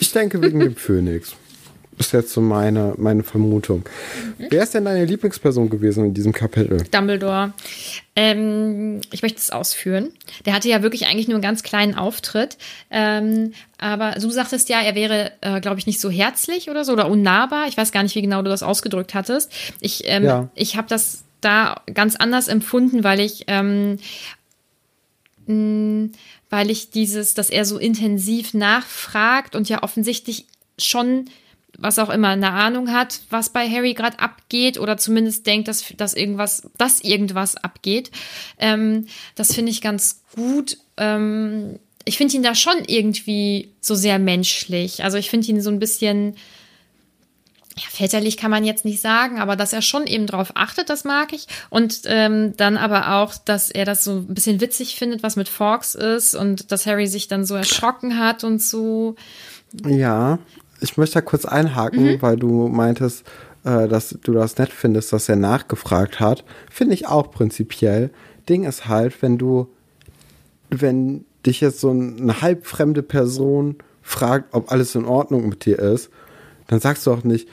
[0.00, 1.34] Ich denke wegen dem Phönix.
[2.00, 3.84] Ist jetzt so meine, meine Vermutung.
[4.38, 4.46] Mhm.
[4.48, 6.82] Wer ist denn deine Lieblingsperson gewesen in diesem Kapitel?
[6.90, 7.52] Dumbledore.
[8.16, 10.10] Ähm, ich möchte es ausführen.
[10.46, 12.56] Der hatte ja wirklich eigentlich nur einen ganz kleinen Auftritt.
[12.90, 16.94] Ähm, aber du sagtest ja, er wäre, äh, glaube ich, nicht so herzlich oder so
[16.94, 17.68] oder unnahbar.
[17.68, 19.52] Ich weiß gar nicht, wie genau du das ausgedrückt hattest.
[19.80, 20.48] Ich, ähm, ja.
[20.54, 23.98] ich habe das da ganz anders empfunden, weil ich ähm,
[25.46, 26.10] mh,
[26.50, 30.46] weil ich dieses, dass er so intensiv nachfragt und ja offensichtlich
[30.78, 31.30] schon
[31.78, 35.84] was auch immer eine Ahnung hat, was bei Harry gerade abgeht oder zumindest denkt, dass,
[35.96, 38.10] dass irgendwas, dass irgendwas abgeht.
[38.58, 40.76] Ähm, das finde ich ganz gut.
[40.98, 45.04] Ähm, ich finde ihn da schon irgendwie so sehr menschlich.
[45.04, 46.36] Also ich finde ihn so ein bisschen
[47.76, 51.04] ja, väterlich kann man jetzt nicht sagen, aber dass er schon eben drauf achtet, das
[51.04, 51.46] mag ich.
[51.70, 55.48] Und ähm, dann aber auch, dass er das so ein bisschen witzig findet, was mit
[55.48, 59.14] Fox ist und dass Harry sich dann so erschrocken hat und so.
[59.86, 60.38] Ja,
[60.80, 62.22] ich möchte da kurz einhaken, mhm.
[62.22, 63.24] weil du meintest,
[63.64, 66.44] äh, dass du das nett findest, dass er nachgefragt hat.
[66.70, 68.10] Finde ich auch prinzipiell.
[68.48, 69.68] Ding ist halt, wenn du,
[70.70, 76.10] wenn dich jetzt so eine halbfremde Person fragt, ob alles in Ordnung mit dir ist,
[76.70, 77.48] dann sagst du auch nicht,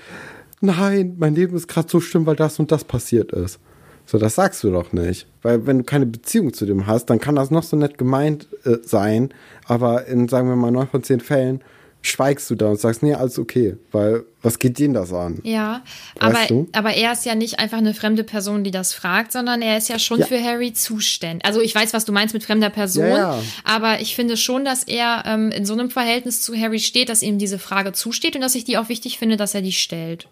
[0.61, 3.59] nein, mein Leben ist gerade so schlimm, weil das und das passiert ist.
[4.05, 5.27] So, das sagst du doch nicht.
[5.41, 8.47] Weil wenn du keine Beziehung zu dem hast, dann kann das noch so nett gemeint
[8.63, 9.33] äh, sein,
[9.65, 11.61] aber in, sagen wir mal, neun von zehn Fällen
[12.01, 15.39] schweigst du da und sagst, nee, alles okay, weil was geht denen das an?
[15.43, 15.83] Ja,
[16.19, 16.39] aber,
[16.71, 19.89] aber er ist ja nicht einfach eine fremde Person, die das fragt, sondern er ist
[19.89, 20.25] ja schon ja.
[20.25, 21.45] für Harry zuständig.
[21.45, 23.43] Also ich weiß, was du meinst mit fremder Person, ja, ja.
[23.63, 27.21] aber ich finde schon, dass er ähm, in so einem Verhältnis zu Harry steht, dass
[27.21, 30.27] ihm diese Frage zusteht und dass ich die auch wichtig finde, dass er die stellt.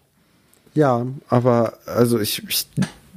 [0.74, 2.66] Ja, aber also ich, ich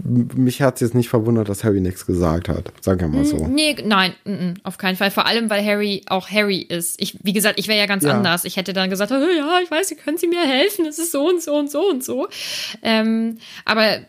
[0.03, 2.71] mich hat es jetzt nicht verwundert, dass Harry nichts gesagt hat.
[2.81, 3.47] Sagen wir mal so.
[3.47, 5.11] Nee, nein, n -n, auf keinen Fall.
[5.11, 7.01] Vor allem, weil Harry auch Harry ist.
[7.01, 8.11] Ich, wie gesagt, ich wäre ja ganz ja.
[8.11, 8.45] anders.
[8.45, 10.85] Ich hätte dann gesagt, oh, ja, ich weiß, können Sie mir helfen?
[10.85, 12.27] Es ist so und so und so und so.
[12.81, 13.99] Ähm, aber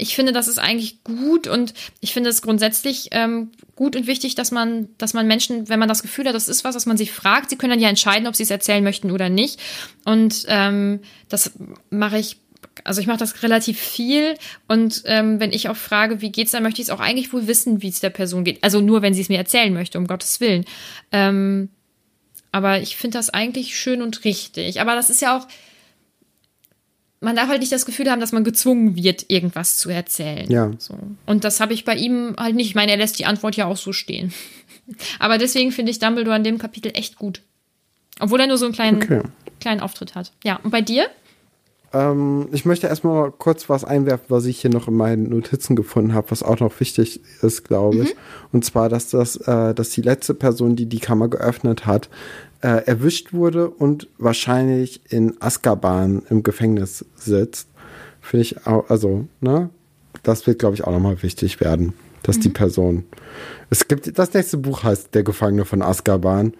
[0.00, 4.34] ich finde, das ist eigentlich gut und ich finde es grundsätzlich ähm, gut und wichtig,
[4.34, 6.96] dass man, dass man Menschen, wenn man das Gefühl hat, das ist was, was man
[6.96, 9.60] sie fragt, sie können dann ja entscheiden, ob sie es erzählen möchten oder nicht.
[10.04, 11.52] Und ähm, das
[11.90, 12.38] mache ich
[12.84, 14.34] also ich mache das relativ viel
[14.68, 17.46] und ähm, wenn ich auch frage, wie geht's, dann möchte ich es auch eigentlich wohl
[17.46, 18.62] wissen, wie es der Person geht.
[18.62, 20.64] Also nur, wenn sie es mir erzählen möchte, um Gottes Willen.
[21.12, 21.68] Ähm,
[22.52, 24.80] aber ich finde das eigentlich schön und richtig.
[24.80, 25.46] Aber das ist ja auch,
[27.20, 30.50] man darf halt nicht das Gefühl haben, dass man gezwungen wird, irgendwas zu erzählen.
[30.50, 30.70] Ja.
[30.78, 30.98] So.
[31.26, 32.68] Und das habe ich bei ihm halt nicht.
[32.68, 34.32] Ich meine, er lässt die Antwort ja auch so stehen.
[35.18, 37.42] aber deswegen finde ich Dumbledore in dem Kapitel echt gut.
[38.18, 39.22] Obwohl er nur so einen kleinen, okay.
[39.60, 40.32] kleinen Auftritt hat.
[40.44, 41.08] Ja, und bei dir?
[41.92, 46.14] Ähm, ich möchte erstmal kurz was einwerfen, was ich hier noch in meinen Notizen gefunden
[46.14, 48.14] habe, was auch noch wichtig ist, glaube ich.
[48.14, 48.18] Mhm.
[48.52, 52.08] Und zwar, dass das, äh, dass die letzte Person, die die Kammer geöffnet hat,
[52.62, 57.68] äh, erwischt wurde und wahrscheinlich in Azkaban im Gefängnis sitzt.
[58.20, 59.70] Finde ich auch, also, ne?
[60.22, 62.40] Das wird, glaube ich, auch nochmal wichtig werden, dass mhm.
[62.42, 63.04] die Person.
[63.70, 66.52] Es gibt, das nächste Buch heißt Der Gefangene von Azkaban.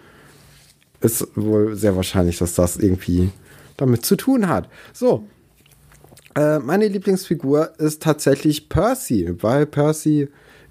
[1.03, 3.31] Ist wohl sehr wahrscheinlich, dass das irgendwie
[3.81, 4.69] damit zu tun hat.
[4.93, 5.25] So.
[6.37, 10.29] Äh, meine Lieblingsfigur ist tatsächlich Percy, weil Percy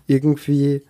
[0.08, 0.82] irgendwie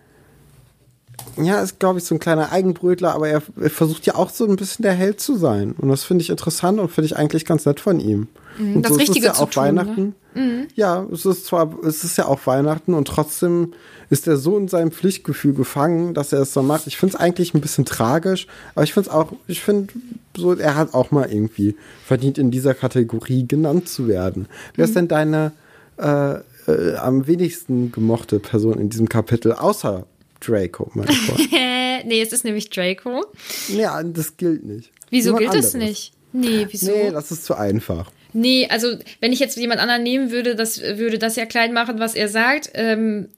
[1.36, 4.46] ja, ist, glaube ich, so ein kleiner Eigenbrötler, aber er, er, versucht ja auch so
[4.46, 5.72] ein bisschen der Held zu sein.
[5.72, 8.28] Und das finde ich interessant und finde ich eigentlich ganz nett von ihm.
[8.60, 10.14] Mhm, und das so Richtige ist es ja auch tun, Weihnachten.
[10.34, 10.42] Ne?
[10.42, 10.68] Mhm.
[10.74, 13.72] Ja, es ist zwar, es ist ja auch Weihnachten und trotzdem
[14.10, 16.86] ist er so in seinem Pflichtgefühl gefangen, dass er es so macht.
[16.86, 19.92] Ich finde es eigentlich ein bisschen tragisch, aber ich finde es auch, ich finde
[20.36, 24.46] so, er hat auch mal irgendwie verdient, in dieser Kategorie genannt zu werden.
[24.74, 24.94] Wer ist mhm.
[24.94, 25.52] denn deine
[25.98, 26.34] äh,
[26.66, 30.06] äh, am wenigsten gemochte Person in diesem Kapitel, außer
[30.40, 31.52] Draco, mein Freund?
[31.52, 33.24] nee, es ist nämlich Draco.
[33.68, 34.90] Ja, das gilt nicht.
[35.10, 36.12] Wieso Jemand gilt es nicht?
[36.32, 36.90] Nee, wieso?
[36.90, 38.10] Nee, das ist zu einfach.
[38.32, 41.98] Nee, also wenn ich jetzt jemand anderen nehmen würde, das würde das ja klein machen,
[41.98, 42.70] was er sagt.
[42.74, 43.28] Ähm,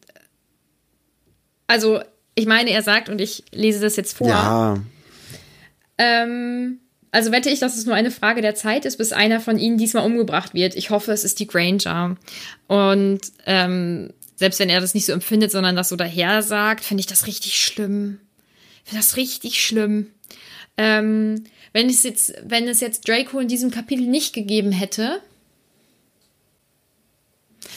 [1.67, 2.01] also,
[2.35, 4.29] ich meine, er sagt, und ich lese das jetzt vor.
[4.29, 4.79] Ja.
[5.99, 6.81] Ähm,
[7.11, 9.77] also wette ich, dass es nur eine Frage der Zeit ist, bis einer von ihnen
[9.77, 10.75] diesmal umgebracht wird.
[10.75, 12.17] Ich hoffe, es ist die Granger.
[12.69, 17.03] Und ähm, selbst wenn er das nicht so empfindet, sondern das so daher sagt, finde
[17.03, 18.19] ich das richtig schlimm.
[18.85, 20.09] Finde das richtig schlimm.
[20.79, 25.21] Ähm, wenn es jetzt, wenn es jetzt Draco in diesem Kapitel nicht gegeben hätte,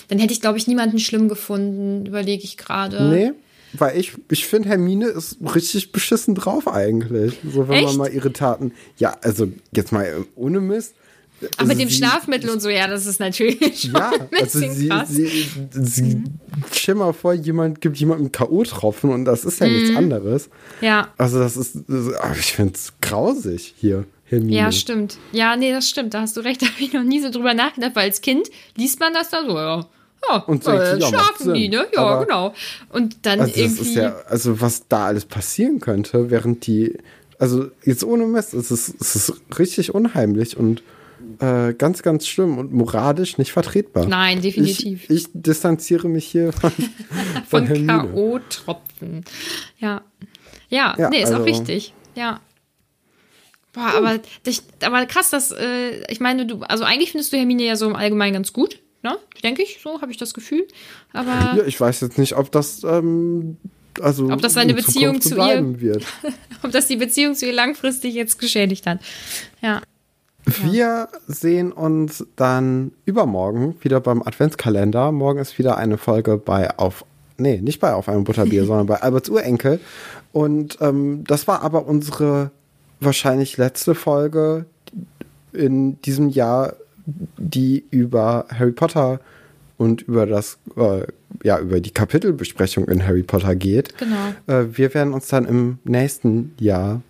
[0.08, 3.10] dann hätte ich, glaube ich, niemanden schlimm gefunden, überlege ich gerade.
[3.10, 3.32] Nee,
[3.80, 7.39] weil ich, ich finde, Hermine ist richtig beschissen drauf eigentlich.
[7.43, 7.86] So, wenn Echt?
[7.86, 8.74] man mal ihre Taten.
[8.98, 10.96] Ja, also jetzt mal äh, ohne Mist.
[11.42, 14.64] Aber also mit dem Schlafmittel und so, ja, das ist natürlich schon ja, ein bisschen
[14.64, 15.10] also sie, krass.
[15.10, 16.40] Sie, sie, mhm.
[16.72, 19.74] Stell mal vor, jemand gibt jemandem K.O.-Tropfen und das ist ja mhm.
[19.74, 20.50] nichts anderes.
[20.82, 21.10] Ja.
[21.18, 22.08] Also das ist, das,
[22.40, 24.06] ich finde es grausig hier.
[24.28, 24.56] Hermine.
[24.56, 25.18] Ja, stimmt.
[25.34, 26.14] Ja, nee, das stimmt.
[26.16, 26.62] Da hast du recht.
[26.66, 29.46] Da habe ich noch nie so drüber nachgedacht, weil als Kind liest man das da
[29.46, 29.88] so, ja.
[30.28, 31.86] Ja, und äh, ja, schlafen die, ne?
[31.94, 32.54] Ja, Aber genau.
[32.90, 33.94] Und dann also irgendwie.
[33.94, 36.98] Ja, also was da alles passieren könnte, während die,
[37.38, 40.82] also jetzt ohne Mist, es ist, es ist richtig unheimlich und
[41.39, 44.05] äh, ganz, ganz schlimm und moralisch nicht vertretbar.
[44.05, 45.09] Nein, definitiv.
[45.09, 46.71] Ich, ich distanziere mich hier von,
[47.47, 49.26] von, von K.O.-Tropfen.
[49.78, 50.01] Ja.
[50.69, 51.93] Ja, ja, nee, ist also, auch richtig.
[52.15, 52.41] Ja.
[53.73, 54.19] Boah, aber,
[54.82, 57.95] aber krass, dass, äh, ich meine, du, also eigentlich findest du Hermine ja so im
[57.95, 58.80] Allgemeinen ganz gut.
[59.03, 59.17] Ne?
[59.43, 60.65] Denke ich, so habe ich das Gefühl.
[61.13, 63.57] Aber ja, ich weiß jetzt nicht, ob das ähm,
[64.01, 66.05] also ob das seine Beziehung zu ihr wird.
[66.63, 68.99] ob das die Beziehung zu ihr langfristig jetzt geschädigt hat.
[69.61, 69.82] Ja.
[70.46, 75.12] Wir sehen uns dann übermorgen wieder beim Adventskalender.
[75.12, 77.04] Morgen ist wieder eine Folge bei auf
[77.38, 79.80] nee, nicht bei Auf einem Butterbier, sondern bei Alberts Urenkel.
[80.32, 82.52] Und ähm, das war aber unsere
[83.00, 84.66] wahrscheinlich letzte Folge
[85.54, 86.74] in diesem Jahr,
[87.38, 89.20] die über Harry Potter
[89.78, 91.06] und über das, äh,
[91.43, 93.98] ja, über die Kapitelbesprechung in Harry Potter geht.
[93.98, 94.34] Genau.
[94.48, 97.02] Äh, wir werden uns dann im nächsten Jahr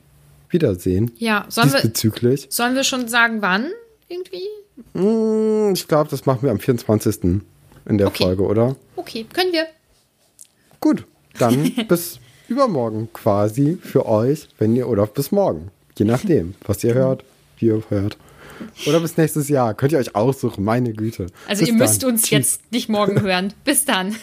[0.56, 1.12] wiedersehen.
[1.18, 2.44] Ja, sollen diesbezüglich.
[2.44, 3.72] wir, sollen wir schon sagen, wann
[4.08, 4.48] irgendwie?
[4.94, 7.24] Hm, ich glaube, das machen wir am 24.
[7.24, 8.24] in der okay.
[8.24, 8.76] Folge, oder?
[8.96, 9.66] Okay, können wir.
[10.80, 11.06] Gut,
[11.38, 16.94] dann bis übermorgen quasi für euch, wenn ihr, oder bis morgen, je nachdem, was ihr
[16.94, 17.24] hört,
[17.58, 18.18] wie ihr hört.
[18.88, 19.74] Oder bis nächstes Jahr.
[19.74, 21.28] Könnt ihr euch aussuchen, meine Güte.
[21.48, 22.30] Also bis ihr müsst uns Tschüss.
[22.32, 23.54] jetzt nicht morgen hören.
[23.66, 24.16] Bis dann.